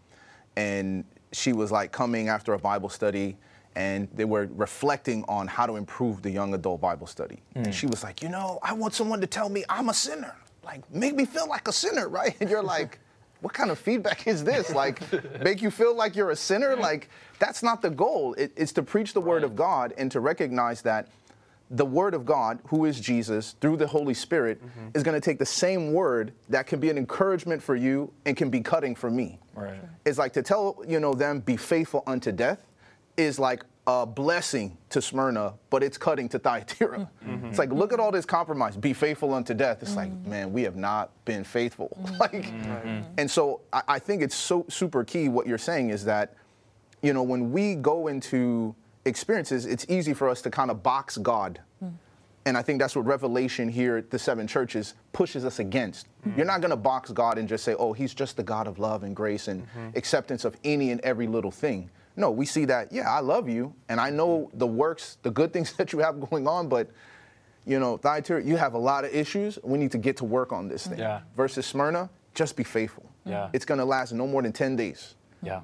and 0.55 1.03
she 1.31 1.53
was 1.53 1.71
like 1.71 1.91
coming 1.91 2.29
after 2.29 2.53
a 2.53 2.59
Bible 2.59 2.89
study, 2.89 3.37
and 3.75 4.07
they 4.13 4.25
were 4.25 4.49
reflecting 4.53 5.23
on 5.27 5.47
how 5.47 5.65
to 5.65 5.75
improve 5.75 6.21
the 6.21 6.31
young 6.31 6.53
adult 6.53 6.81
Bible 6.81 7.07
study. 7.07 7.41
And 7.55 7.73
she 7.73 7.87
was 7.87 8.03
like, 8.03 8.21
you 8.21 8.29
know, 8.29 8.59
I 8.61 8.73
want 8.73 8.93
someone 8.93 9.21
to 9.21 9.27
tell 9.27 9.49
me 9.49 9.63
I'm 9.69 9.89
a 9.89 9.93
sinner, 9.93 10.35
like 10.63 10.89
make 10.93 11.15
me 11.15 11.25
feel 11.25 11.47
like 11.47 11.67
a 11.67 11.73
sinner, 11.73 12.07
right? 12.19 12.35
And 12.39 12.49
you're 12.49 12.63
like. 12.63 12.99
What 13.41 13.53
kind 13.53 13.71
of 13.71 13.79
feedback 13.79 14.27
is 14.27 14.43
this? 14.43 14.73
Like, 14.73 15.01
make 15.43 15.61
you 15.61 15.71
feel 15.71 15.95
like 15.95 16.15
you're 16.15 16.31
a 16.31 16.35
sinner? 16.35 16.75
Like, 16.75 17.09
that's 17.39 17.63
not 17.63 17.81
the 17.81 17.89
goal. 17.89 18.33
It, 18.33 18.51
it's 18.55 18.73
to 18.73 18.83
preach 18.83 19.13
the 19.13 19.21
word 19.21 19.43
of 19.43 19.55
God 19.55 19.93
and 19.97 20.11
to 20.11 20.19
recognize 20.19 20.81
that 20.81 21.07
the 21.71 21.85
Word 21.85 22.13
of 22.13 22.25
God, 22.25 22.59
who 22.67 22.85
is 22.85 22.99
Jesus, 22.99 23.55
through 23.61 23.77
the 23.77 23.87
Holy 23.87 24.13
Spirit, 24.13 24.59
mm-hmm. 24.59 24.89
is 24.95 25.03
going 25.03 25.19
to 25.19 25.21
take 25.21 25.37
the 25.37 25.45
same 25.45 25.93
word 25.93 26.33
that 26.49 26.65
can 26.65 26.79
be 26.79 26.89
an 26.89 26.97
encouragement 26.97 27.61
for 27.61 27.75
you 27.75 28.11
and 28.25 28.35
can 28.35 28.49
be 28.49 28.59
cutting 28.61 28.95
for 28.95 29.09
me. 29.11 29.39
Right. 29.53 29.79
It's 30.05 30.17
like 30.17 30.33
to 30.33 30.41
tell 30.41 30.83
you 30.87 30.99
know 30.99 31.13
them 31.13 31.41
be 31.41 31.57
faithful 31.57 32.03
unto 32.07 32.31
death 32.31 32.65
is 33.17 33.37
like 33.37 33.63
a 33.89 34.05
blessing 34.05 34.77
to 34.89 35.01
Smyrna, 35.01 35.55
but 35.71 35.81
it's 35.81 35.97
cutting 35.97 36.29
to 36.29 36.39
Thyatira. 36.39 37.09
Mm-hmm. 37.29 37.47
It's 37.47 37.59
like 37.59 37.71
look 37.71 37.93
at 37.93 37.99
all 37.99 38.11
this 38.11 38.25
compromise. 38.25 38.75
Be 38.75 38.93
faithful 38.93 39.33
unto 39.33 39.53
death. 39.53 39.81
It's 39.81 39.95
like 39.95 40.09
mm-hmm. 40.09 40.29
man, 40.29 40.53
we 40.53 40.63
have 40.63 40.75
not 40.75 41.11
been 41.25 41.43
faithful. 41.43 41.95
Mm-hmm. 42.01 42.17
like, 42.19 43.09
and 43.17 43.29
so 43.29 43.61
I, 43.71 43.81
I 43.87 43.99
think 43.99 44.21
it's 44.23 44.35
so 44.35 44.65
super 44.67 45.03
key. 45.03 45.29
What 45.29 45.45
you're 45.45 45.57
saying 45.57 45.89
is 45.89 46.05
that 46.05 46.35
you 47.01 47.13
know, 47.13 47.23
when 47.23 47.51
we 47.51 47.75
go 47.75 48.07
into 48.07 48.75
experiences, 49.05 49.65
it's 49.65 49.85
easy 49.89 50.13
for 50.13 50.27
us 50.27 50.41
to 50.43 50.49
kind 50.49 50.71
of 50.71 50.81
box 50.81 51.17
God. 51.17 51.59
Mm. 51.83 51.93
And 52.45 52.57
I 52.57 52.61
think 52.61 52.79
that's 52.79 52.95
what 52.95 53.05
Revelation 53.05 53.69
here 53.69 53.97
at 53.97 54.09
the 54.09 54.19
seven 54.19 54.47
churches 54.47 54.95
pushes 55.13 55.45
us 55.45 55.59
against. 55.59 56.07
You're 56.35 56.45
not 56.45 56.61
going 56.61 56.71
to 56.71 56.77
box 56.77 57.11
God 57.11 57.37
and 57.37 57.47
just 57.47 57.63
say, 57.63 57.75
oh, 57.75 57.93
he's 57.93 58.13
just 58.13 58.37
the 58.37 58.43
God 58.43 58.67
of 58.67 58.79
love 58.79 59.03
and 59.03 59.15
grace 59.15 59.47
and 59.47 59.67
acceptance 59.95 60.45
of 60.45 60.57
any 60.63 60.91
and 60.91 60.99
every 61.01 61.27
little 61.27 61.51
thing. 61.51 61.89
No, 62.19 62.31
we 62.31 62.45
see 62.45 62.65
that, 62.65 62.91
yeah, 62.91 63.09
I 63.09 63.21
love 63.21 63.47
you, 63.47 63.73
and 63.87 63.97
I 63.97 64.09
know 64.09 64.51
the 64.53 64.67
works, 64.67 65.17
the 65.23 65.31
good 65.31 65.53
things 65.53 65.71
that 65.77 65.93
you 65.93 65.99
have 65.99 66.19
going 66.29 66.47
on, 66.47 66.67
but 66.67 66.89
you 67.65 67.79
know, 67.79 67.95
Thyatira, 67.97 68.43
you 68.43 68.57
have 68.57 68.73
a 68.73 68.77
lot 68.77 69.05
of 69.05 69.13
issues. 69.13 69.57
We 69.63 69.77
need 69.77 69.91
to 69.91 69.97
get 69.97 70.17
to 70.17 70.25
work 70.25 70.51
on 70.51 70.67
this 70.67 70.87
thing. 70.87 70.99
Yeah. 70.99 71.21
Versus 71.37 71.65
Smyrna, 71.65 72.09
just 72.33 72.55
be 72.55 72.63
faithful. 72.63 73.05
Yeah. 73.25 73.49
It's 73.53 73.63
gonna 73.65 73.85
last 73.85 74.11
no 74.11 74.27
more 74.27 74.41
than 74.41 74.51
10 74.51 74.75
days, 74.75 75.15
Yeah. 75.41 75.61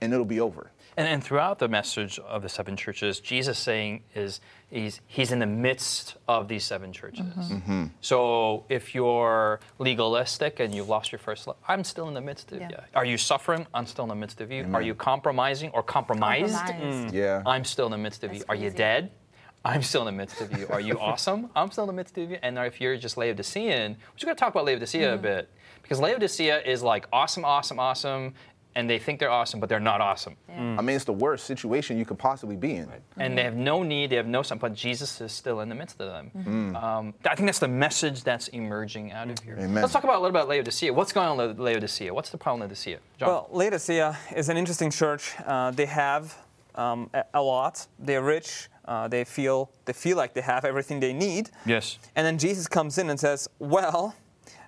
and 0.00 0.12
it'll 0.12 0.24
be 0.24 0.38
over. 0.40 0.70
And, 0.96 1.06
and 1.06 1.22
throughout 1.22 1.58
the 1.58 1.68
message 1.68 2.18
of 2.20 2.42
the 2.42 2.48
seven 2.48 2.76
churches, 2.76 3.20
Jesus 3.20 3.58
saying 3.58 4.02
is 4.14 4.40
he's, 4.70 5.00
he's 5.06 5.30
in 5.30 5.38
the 5.38 5.46
midst 5.46 6.16
of 6.26 6.48
these 6.48 6.64
seven 6.64 6.92
churches. 6.92 7.26
Mm-hmm. 7.26 7.54
Mm-hmm. 7.54 7.84
So 8.00 8.64
if 8.68 8.94
you're 8.94 9.60
legalistic 9.78 10.58
and 10.60 10.74
you've 10.74 10.88
lost 10.88 11.12
your 11.12 11.18
first 11.18 11.46
love, 11.46 11.56
I'm 11.68 11.84
still 11.84 12.08
in 12.08 12.14
the 12.14 12.20
midst 12.20 12.50
of 12.52 12.60
Yeah. 12.60 12.68
you. 12.70 12.76
Are 12.94 13.04
you 13.04 13.18
suffering? 13.18 13.66
I'm 13.74 13.86
still 13.86 14.04
in 14.04 14.08
the 14.08 14.14
midst 14.14 14.40
of 14.40 14.50
you. 14.50 14.68
Are 14.72 14.82
you 14.82 14.94
compromising 14.94 15.70
or 15.72 15.82
compromised? 15.82 16.54
Compromised. 16.54 17.14
Yeah. 17.14 17.40
Mm. 17.40 17.42
I'm 17.46 17.64
still 17.64 17.86
in 17.86 17.92
the 17.92 17.98
midst 17.98 18.24
of 18.24 18.32
you. 18.32 18.38
That's 18.40 18.50
Are 18.50 18.56
you 18.56 18.70
dead? 18.70 19.10
I'm 19.66 19.82
still 19.82 20.02
in 20.02 20.06
the 20.06 20.18
midst 20.18 20.40
of 20.40 20.56
you. 20.56 20.68
Are 20.68 20.80
you 20.80 20.98
awesome? 20.98 21.50
I'm 21.56 21.72
still 21.72 21.84
in 21.84 21.88
the 21.88 21.92
midst 21.92 22.16
of 22.16 22.30
you. 22.30 22.38
And 22.42 22.56
if 22.56 22.80
you're 22.80 22.96
just 22.96 23.16
Laodicean, 23.16 23.92
we're 23.92 24.14
just 24.14 24.24
going 24.24 24.36
to 24.36 24.40
talk 24.40 24.54
about 24.54 24.64
Laodicea 24.64 25.12
a 25.12 25.14
mm-hmm. 25.14 25.22
bit. 25.22 25.50
Because 25.82 26.00
Laodicea 26.00 26.62
is 26.62 26.82
like 26.82 27.06
awesome, 27.12 27.44
awesome, 27.44 27.78
awesome, 27.78 28.34
and 28.76 28.88
they 28.90 28.98
think 28.98 29.18
they're 29.18 29.30
awesome, 29.30 29.58
but 29.58 29.70
they're 29.70 29.80
not 29.80 30.02
awesome. 30.02 30.36
I 30.48 30.82
mean, 30.82 30.94
it's 30.94 31.06
the 31.06 31.12
worst 31.12 31.46
situation 31.46 31.98
you 31.98 32.04
could 32.04 32.18
possibly 32.18 32.56
be 32.56 32.76
in. 32.76 32.88
And 33.16 33.36
they 33.36 33.42
have 33.42 33.56
no 33.56 33.82
need, 33.82 34.10
they 34.10 34.16
have 34.16 34.26
no 34.26 34.42
something, 34.42 34.68
but 34.68 34.76
Jesus 34.76 35.18
is 35.22 35.32
still 35.32 35.60
in 35.60 35.70
the 35.70 35.74
midst 35.74 35.98
of 35.98 36.08
them. 36.08 36.76
Um, 36.76 37.14
I 37.24 37.34
think 37.34 37.46
that's 37.48 37.58
the 37.58 37.68
message 37.68 38.22
that's 38.22 38.48
emerging 38.48 39.12
out 39.12 39.30
of 39.30 39.38
here. 39.40 39.56
Amen. 39.58 39.74
Let's 39.82 39.94
talk 39.94 40.04
about 40.04 40.16
a 40.16 40.20
little 40.20 40.30
bit 40.32 40.40
about 40.40 40.48
Laodicea. 40.50 40.92
What's 40.92 41.12
going 41.12 41.26
on 41.26 41.36
with 41.38 41.58
Laodicea? 41.58 42.12
What's 42.12 42.28
the 42.28 42.36
problem 42.36 42.60
with 42.60 42.68
Laodicea? 42.70 42.98
John? 43.18 43.28
Well, 43.28 43.48
Laodicea 43.50 44.18
is 44.36 44.50
an 44.50 44.58
interesting 44.58 44.90
church. 44.90 45.34
Uh, 45.46 45.70
they 45.70 45.86
have 45.86 46.36
um, 46.74 47.08
a, 47.14 47.24
a 47.32 47.42
lot. 47.42 47.86
They're 47.98 48.22
rich. 48.22 48.68
Uh, 48.84 49.08
they 49.08 49.24
feel 49.24 49.70
they 49.86 49.92
feel 49.94 50.16
like 50.18 50.34
they 50.34 50.42
have 50.42 50.64
everything 50.64 51.00
they 51.00 51.12
need. 51.12 51.50
yes. 51.64 51.98
And 52.14 52.24
then 52.26 52.38
Jesus 52.38 52.68
comes 52.68 52.98
in 52.98 53.10
and 53.10 53.18
says, 53.18 53.48
"Well, 53.58 54.14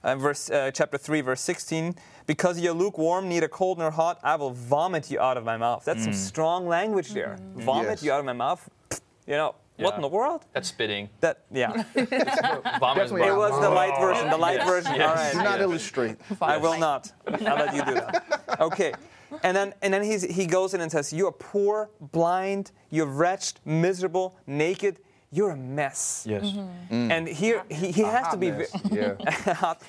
uh, 0.04 0.16
verse 0.16 0.50
uh, 0.50 0.70
chapter 0.72 0.98
three, 0.98 1.20
verse 1.20 1.40
sixteen, 1.40 1.94
because 2.26 2.60
you're 2.60 2.74
lukewarm, 2.74 3.28
neither 3.28 3.48
cold 3.48 3.78
nor 3.78 3.90
hot, 3.90 4.18
I 4.22 4.36
will 4.36 4.50
vomit 4.52 5.10
you 5.10 5.20
out 5.20 5.36
of 5.36 5.44
my 5.44 5.56
mouth." 5.56 5.84
That's 5.84 6.04
some 6.04 6.12
strong 6.12 6.66
language 6.66 7.10
there. 7.12 7.38
Vomit 7.56 7.88
Yes. 7.90 8.02
you 8.02 8.12
out 8.12 8.20
of 8.20 8.26
my 8.26 8.32
mouth. 8.32 8.68
You 9.26 9.34
know 9.34 9.54
what 9.76 9.94
in 9.94 10.02
the 10.02 10.08
world? 10.08 10.44
That's 10.52 10.68
spitting. 10.68 11.08
That 11.20 11.44
yeah. 11.52 11.70
Vomit 11.94 12.10
Definitely 12.10 13.22
it 13.22 13.36
was 13.36 13.60
the 13.60 13.70
light 13.70 13.98
version. 14.00 14.30
The 14.30 14.36
light 14.36 14.64
version. 14.64 14.94
Yes. 14.94 15.08
All 15.08 15.14
right. 15.14 15.32
Do 15.32 15.42
not 15.50 15.60
illustrate. 15.60 16.16
I 16.40 16.56
will 16.56 16.78
not. 16.78 17.12
I'll 17.26 17.56
let 17.56 17.74
you 17.74 17.84
do 17.84 17.94
that. 17.94 18.44
Okay. 18.60 18.92
And 19.42 19.54
then, 19.56 19.74
and 19.82 19.92
then 19.92 20.02
he's, 20.02 20.22
he 20.22 20.46
goes 20.46 20.72
in 20.74 20.80
and 20.80 20.90
says, 20.90 21.12
You 21.12 21.26
are 21.28 21.32
poor, 21.32 21.90
blind, 22.00 22.72
you're 22.90 23.06
wretched, 23.06 23.60
miserable, 23.64 24.36
naked, 24.46 24.98
you're 25.30 25.50
a 25.50 25.56
mess. 25.56 26.24
Yes. 26.28 26.44
Mm-hmm. 26.44 26.94
Mm. 26.94 27.10
And 27.10 27.28
here, 27.28 27.62
he, 27.70 27.90
he 27.92 28.02
has 28.02 28.28
to 28.28 28.36
be 28.36 28.50
mess. 28.50 28.70
ve- 28.72 28.96
yeah. 28.96 29.54
hot 29.54 29.82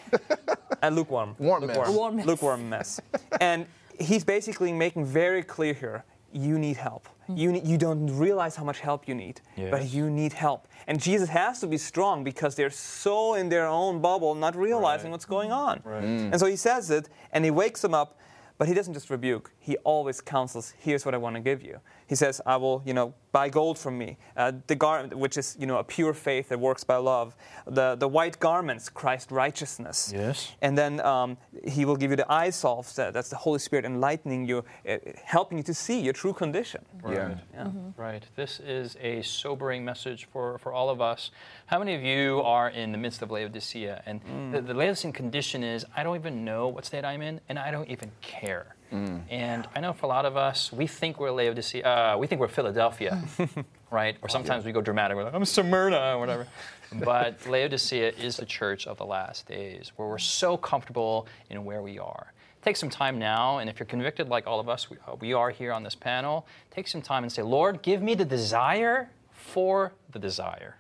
and 0.82 0.96
lukewarm. 0.96 1.36
Warm 1.40 1.66
mess. 1.66 1.78
lukewarm. 1.78 1.96
Warm 1.96 2.16
mess. 2.18 2.26
Lukewarm 2.26 2.70
mess. 2.70 3.00
and 3.40 3.66
he's 4.00 4.24
basically 4.24 4.72
making 4.74 5.06
very 5.06 5.44
clear 5.44 5.74
here 5.74 6.04
you 6.32 6.60
need 6.60 6.78
help. 6.78 7.08
Mm. 7.28 7.38
You, 7.38 7.52
need, 7.54 7.66
you 7.68 7.78
don't 7.78 8.06
realize 8.16 8.56
how 8.56 8.64
much 8.64 8.80
help 8.80 9.08
you 9.08 9.16
need, 9.16 9.42
but 9.72 9.90
you 9.90 10.10
need 10.12 10.34
help. 10.34 10.68
And 10.88 11.02
Jesus 11.02 11.28
has 11.30 11.60
to 11.62 11.68
be 11.68 11.78
strong 11.78 12.24
because 12.24 12.54
they're 12.56 12.70
so 12.70 13.34
in 13.36 13.50
their 13.50 13.66
own 13.68 14.00
bubble, 14.00 14.36
not 14.36 14.56
realizing 14.56 15.06
Right. 15.08 15.12
what's 15.12 15.26
going 15.26 15.52
on. 15.52 15.82
Right. 15.84 16.04
Mm. 16.04 16.32
And 16.32 16.40
so 16.40 16.46
he 16.46 16.56
says 16.56 16.92
it, 16.92 17.10
and 17.32 17.44
he 17.46 17.52
wakes 17.52 17.82
them 17.82 17.94
up, 17.96 18.20
but 18.60 18.68
he 18.68 18.74
doesn't 18.76 18.94
just 18.94 19.10
rebuke. 19.10 19.52
He 19.70 19.78
always 19.84 20.20
counsels, 20.20 20.74
here's 20.80 21.06
what 21.06 21.14
I 21.14 21.20
want 21.20 21.36
to 21.36 21.40
give 21.42 21.62
you. 21.62 21.80
He 22.08 22.16
says, 22.16 22.42
I 22.44 22.56
will, 22.58 22.82
you 22.88 22.96
know, 22.96 23.14
buy 23.32 23.50
gold 23.50 23.78
from 23.78 24.00
me. 24.00 24.18
Uh, 24.36 24.54
the 24.66 24.74
garment, 24.76 25.16
which 25.16 25.38
is, 25.38 25.56
you 25.60 25.68
know, 25.68 25.78
a 25.78 25.84
pure 25.84 26.16
faith 26.16 26.50
that 26.50 26.60
works 26.60 26.84
by 26.84 26.96
love. 26.96 27.36
The, 27.68 27.94
the 27.96 28.08
white 28.08 28.40
garments, 28.40 28.90
Christ 28.90 29.30
righteousness. 29.30 30.12
Yes. 30.12 30.54
And 30.64 30.76
then 30.76 31.02
um, 31.02 31.38
he 31.68 31.86
will 31.86 31.96
give 31.98 32.10
you 32.10 32.18
the 32.18 32.26
eye 32.32 32.50
salve, 32.50 32.92
that- 32.96 33.14
that's 33.14 33.30
the 33.30 33.36
Holy 33.36 33.60
Spirit 33.60 33.86
enlightening 33.86 34.48
you, 34.50 34.66
uh, 34.90 34.98
helping 35.24 35.60
you 35.60 35.64
to 35.66 35.74
see 35.76 36.00
your 36.00 36.14
true 36.14 36.34
condition. 36.34 36.84
Yeah. 37.08 37.36
Yeah. 37.54 37.68
Right. 37.96 38.24
This 38.36 38.60
is 38.62 38.98
a 39.00 39.22
sobering 39.22 39.86
message 39.86 40.28
for, 40.34 40.58
for 40.58 40.74
all 40.74 40.90
of 40.90 41.00
us. 41.00 41.30
How 41.68 41.78
many 41.78 41.94
of 41.94 42.02
you 42.02 42.42
are 42.42 42.70
in 42.72 42.92
the 42.92 42.98
midst 42.98 43.22
of 43.22 43.30
Laodicea? 43.30 44.02
And 44.08 44.20
the, 44.52 44.62
the 44.62 44.74
Laodicean 44.74 45.14
condition 45.14 45.64
is 45.64 45.86
I 45.96 46.02
don't 46.02 46.16
even 46.16 46.44
know 46.44 46.70
what 46.70 46.86
state 46.86 47.06
I'm 47.06 47.22
in, 47.22 47.40
and 47.50 47.60
I 47.60 47.70
don't 47.70 47.88
even 47.88 48.10
care. 48.22 48.76
And 48.92 49.68
I 49.76 49.80
know 49.80 49.94
for 49.94 50.06
a 50.06 50.10
lot 50.10 50.26
of 50.26 50.36
us, 50.36 50.72
we 50.74 50.88
think 50.88 51.20
we're 51.20 51.32
Laodicea, 51.32 51.84
uh, 51.86 52.18
we 52.18 52.28
think 52.28 52.42
we're 52.42 52.48
Philadelphia, 52.48 53.22
right? 53.92 54.18
Or 54.22 54.30
sometimes 54.30 54.66
we 54.66 54.72
go 54.72 54.82
dramatic, 54.82 55.16
we're 55.16 55.24
like, 55.24 55.34
I'm 55.34 55.46
Smyrna, 55.46 56.16
or 56.16 56.20
whatever. 56.20 56.48
But 56.92 57.46
Laodicea 57.48 58.14
is 58.18 58.38
the 58.38 58.48
church 58.48 58.88
of 58.88 58.98
the 58.98 59.06
last 59.06 59.46
days, 59.48 59.92
where 59.96 60.08
we're 60.08 60.18
so 60.18 60.58
comfortable 60.58 61.28
in 61.52 61.64
where 61.64 61.84
we 61.84 62.00
are. 62.00 62.34
Take 62.64 62.78
some 62.78 62.90
time 62.90 63.20
now, 63.20 63.60
and 63.60 63.70
if 63.70 63.80
you're 63.80 63.86
convicted 63.86 64.28
like 64.28 64.48
all 64.48 64.60
of 64.60 64.68
us, 64.68 64.90
we, 64.90 64.98
uh, 65.08 65.14
we 65.20 65.34
are 65.34 65.52
here 65.52 65.72
on 65.72 65.84
this 65.84 65.94
panel, 65.94 66.48
take 66.72 66.88
some 66.88 67.02
time 67.04 67.22
and 67.24 67.32
say, 67.32 67.44
Lord, 67.44 67.84
give 67.84 68.02
me 68.02 68.16
the 68.16 68.26
desire 68.26 69.12
for 69.32 69.94
the 70.12 70.20
desire. 70.20 70.78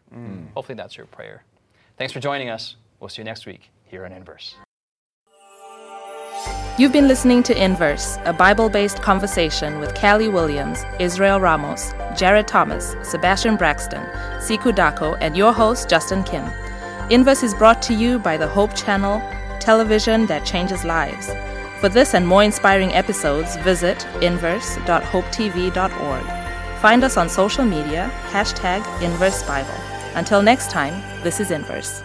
Hopefully 0.55 0.75
that's 0.75 0.97
your 0.97 1.05
prayer. 1.05 1.43
Thanks 1.97 2.11
for 2.11 2.19
joining 2.19 2.49
us. 2.49 2.75
We'll 2.99 3.09
see 3.09 3.21
you 3.21 3.25
next 3.25 3.45
week 3.45 3.69
here 3.85 4.03
on 4.03 4.11
Inverse. 4.11 4.55
You've 6.79 6.93
been 6.93 7.09
listening 7.09 7.43
to 7.43 7.61
Inverse, 7.61 8.17
a 8.23 8.31
Bible 8.31 8.69
based 8.69 9.01
conversation 9.01 9.79
with 9.79 9.93
Callie 9.93 10.29
Williams, 10.29 10.85
Israel 10.97 11.41
Ramos, 11.41 11.93
Jared 12.15 12.47
Thomas, 12.47 12.95
Sebastien 13.03 13.57
Braxton, 13.57 14.01
Sikhu 14.39 14.71
Daco, 14.71 15.17
and 15.19 15.35
your 15.35 15.51
host, 15.51 15.89
Justin 15.89 16.23
Kim. 16.23 16.49
Inverse 17.09 17.43
is 17.43 17.53
brought 17.53 17.81
to 17.81 17.93
you 17.93 18.17
by 18.17 18.37
the 18.37 18.47
Hope 18.47 18.73
Channel, 18.75 19.19
television 19.59 20.25
that 20.27 20.45
changes 20.45 20.85
lives. 20.85 21.29
For 21.81 21.89
this 21.89 22.13
and 22.13 22.25
more 22.25 22.45
inspiring 22.45 22.93
episodes, 22.93 23.57
visit 23.57 24.07
inverse.hopetv.org. 24.21 26.79
Find 26.79 27.03
us 27.03 27.17
on 27.17 27.27
social 27.27 27.65
media, 27.65 28.09
hashtag 28.29 29.01
Inverse 29.01 29.43
Bible. 29.43 29.75
Until 30.15 30.41
next 30.41 30.71
time, 30.71 31.03
this 31.23 31.41
is 31.41 31.51
Inverse. 31.51 32.03